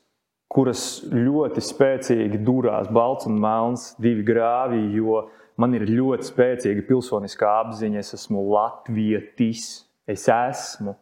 kuras 0.53 1.03
ļoti 1.09 1.61
spēcīgi 1.63 2.43
durās, 2.45 2.91
balts 2.93 3.25
un 3.25 3.39
melns, 3.41 3.95
divi 3.99 4.23
grāvī, 4.27 4.83
jo 4.93 5.23
man 5.57 5.73
ir 5.73 5.87
ļoti 5.89 6.29
spēcīga 6.29 6.85
pilsoniskā 6.87 7.49
apziņa. 7.63 8.03
Es 8.03 8.13
esmu 8.13 8.43
latvietis. 8.53 9.85
Es 10.07 10.27
esmu. 10.29 10.95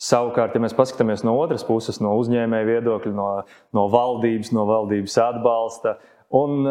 Savukārt, 0.00 0.54
ja 0.56 0.62
mēs 0.64 0.72
paskatāmies 0.72 1.22
no 1.28 1.34
otras 1.36 1.62
puses, 1.68 1.98
no 2.00 2.14
uzņēmēja 2.16 2.68
viedokļa, 2.70 3.12
no, 3.12 3.26
no 3.76 3.82
valdības, 3.92 4.48
no 4.56 4.64
valdības 4.64 5.16
atbalsta, 5.20 5.98
un 6.30 6.62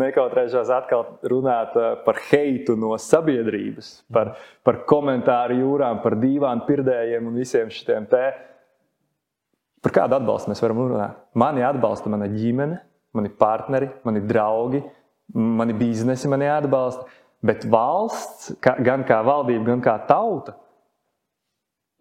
nekautrēšos 0.00 0.72
atkal 0.72 1.04
runāt 1.28 1.76
par 2.06 2.20
heitu 2.30 2.76
no 2.80 2.94
sabiedrības, 3.00 3.90
par, 4.12 4.34
par 4.64 4.82
komentāru 4.88 5.58
jūrām, 5.60 6.00
par 6.04 6.16
divām 6.20 6.64
pirdējiem 6.68 7.28
un 7.28 7.38
visiem 7.42 7.72
šiem 7.72 8.08
te. 8.10 8.24
Par 9.84 9.92
kādu 9.92 10.16
atbalstu 10.16 10.52
mēs 10.52 10.64
varam 10.64 10.80
runāt? 10.86 11.20
Mani 11.36 11.64
atbalsta 11.66 12.08
mana 12.12 12.30
ģimene, 12.32 12.80
mani 13.14 13.28
partneri, 13.28 13.90
mani 14.08 14.24
draugi, 14.24 14.80
mani 15.34 15.76
biznesi 15.76 16.30
mani 16.32 16.48
atbalsta, 16.48 17.04
bet 17.44 17.66
valsts, 17.68 18.54
gan 18.64 19.04
kā 19.04 19.20
valdība, 19.26 19.74
gan 19.74 19.84
kā 19.84 19.98
tauta, 20.08 20.56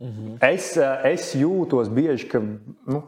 Mhm. 0.03 0.38
Es, 0.43 0.73
es 1.07 1.31
jūtos 1.38 1.91
bieži, 1.93 2.27
ka, 2.31 2.41
nu, 2.41 3.03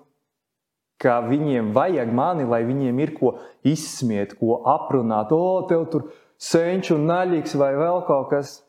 ka 1.02 1.20
viņiem 1.26 1.72
vajag 1.76 2.12
mani, 2.16 2.46
lai 2.48 2.64
viņiem 2.68 3.00
ir 3.04 3.14
ko 3.18 3.36
izsmiet, 3.68 4.38
ko 4.40 4.62
aprunāt. 4.76 5.34
O, 5.36 5.66
tev 5.70 5.88
tur 5.92 6.10
senčs 6.42 6.94
un 6.96 7.08
naļīgs 7.10 7.58
vai 7.60 7.74
vēl 7.78 8.04
kaut 8.08 8.30
kas. 8.34 8.60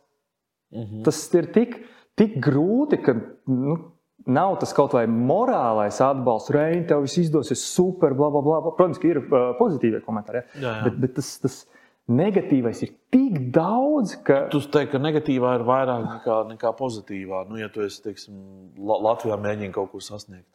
Mhm. 0.74 1.04
Tas 1.06 1.20
ir 1.34 1.52
tik, 1.54 1.78
tik 2.18 2.40
grūti, 2.42 2.98
ka 3.02 3.14
nu, 3.46 3.78
nav 4.26 4.58
tas 4.60 4.74
kaut 4.76 4.96
vai 4.96 5.06
morālais 5.06 6.00
atbalsts. 6.02 6.50
Reini, 6.54 6.86
tev 6.90 7.06
viss 7.06 7.22
izdosies 7.22 7.62
super, 7.62 8.14
bla, 8.18 8.30
bla, 8.34 8.42
bla. 8.42 8.60
Protams, 8.66 8.98
ka 9.02 9.10
ir 9.10 9.22
uh, 9.22 9.54
pozitīvie 9.60 10.02
komentāri. 10.04 10.42
Ja? 10.42 10.60
Jā, 10.60 10.76
jā. 10.80 10.84
Bet, 10.88 11.00
bet 11.04 11.16
tas, 11.20 11.30
tas, 11.42 11.60
negatīvais 12.06 12.82
ir 12.86 12.92
tik 13.14 13.38
daudz, 13.54 14.16
ka. 14.26 14.46
Tu 14.52 14.60
teiksi, 14.62 14.92
ka 14.92 15.00
negatīvā 15.02 15.56
ir 15.58 15.64
vairāk 15.66 16.04
nekā, 16.06 16.36
nekā 16.52 16.72
pozitīvā. 16.78 17.44
Nu, 17.50 17.58
ja 17.60 17.70
tu 17.72 17.82
esi, 17.86 18.02
teiksim, 18.04 18.36
Latvijā 18.78 19.38
mēģini 19.42 19.74
kaut 19.74 19.90
ko 19.94 20.02
sasniegt. 20.02 20.48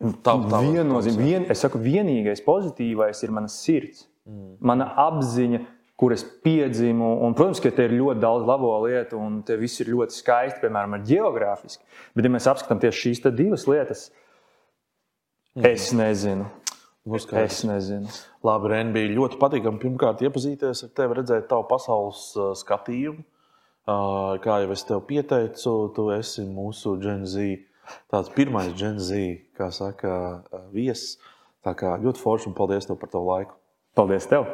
Tā, 0.00 0.32
tā 0.48 0.62
Viennozīmīgi. 0.64 1.26
Vien, 1.26 1.42
es 1.52 1.60
saku, 1.60 1.80
vienīgais 1.82 2.40
pozitīvais 2.46 3.20
ir 3.26 3.34
mana 3.36 3.50
sirds, 3.52 4.06
mm. 4.24 4.54
mana 4.64 4.86
apziņa, 5.02 5.60
kur 6.00 6.14
es 6.16 6.24
piedzimu. 6.24 7.10
Un, 7.26 7.34
protams, 7.36 7.60
ka 7.60 7.72
te 7.76 7.84
ir 7.84 7.98
ļoti 7.98 8.22
daudz 8.22 8.48
labo 8.48 8.72
lietu, 8.86 9.20
un 9.20 9.42
te 9.44 9.58
viss 9.60 9.82
ir 9.84 9.92
ļoti 9.92 10.16
skaisti, 10.16 10.62
piemēram, 10.62 10.96
geogrāfiski. 11.04 11.84
Bet, 12.16 12.24
ja 12.24 12.32
mēs 12.32 12.48
apskatām 12.48 12.80
tieši 12.80 13.04
šīs 13.04 13.22
divas 13.28 13.68
lietas, 13.68 14.06
mm. 15.58 15.68
es 15.68 15.90
nezinu. 15.92 16.48
Es 17.40 17.62
nezinu. 17.64 18.08
Labi, 18.44 18.72
Ren, 18.72 18.94
bija 18.96 19.12
ļoti 19.12 19.38
patīkami 19.40 19.80
pirmkārt 19.80 20.20
iepazīties 20.24 20.84
ar 20.84 20.90
tevi, 20.96 21.16
redzēt 21.16 21.48
tavu 21.48 21.64
pasaules 21.68 22.26
uh, 22.36 22.50
skatījumu. 22.56 23.24
Uh, 23.88 24.36
kā 24.44 24.60
jau 24.62 24.72
es 24.72 24.84
tev 24.86 25.00
pieteicu, 25.08 25.72
tu 25.96 26.10
esi 26.14 26.44
mūsu 26.44 26.98
Gen 27.00 27.24
Z, 27.28 27.56
tāds 28.12 28.32
pirmais 28.34 28.74
Gen 28.76 28.98
Z, 28.98 29.20
kā 29.58 29.70
saka, 29.74 30.42
viesis. 30.74 31.18
Tā 31.64 31.74
kā 31.76 31.96
ļoti 32.00 32.22
forši 32.22 32.48
un 32.48 32.56
paldies 32.56 32.88
tev 32.88 32.96
par 33.00 33.12
tavu 33.12 33.28
laiku. 33.28 33.58
Paldies 33.94 34.28
tev! 34.30 34.46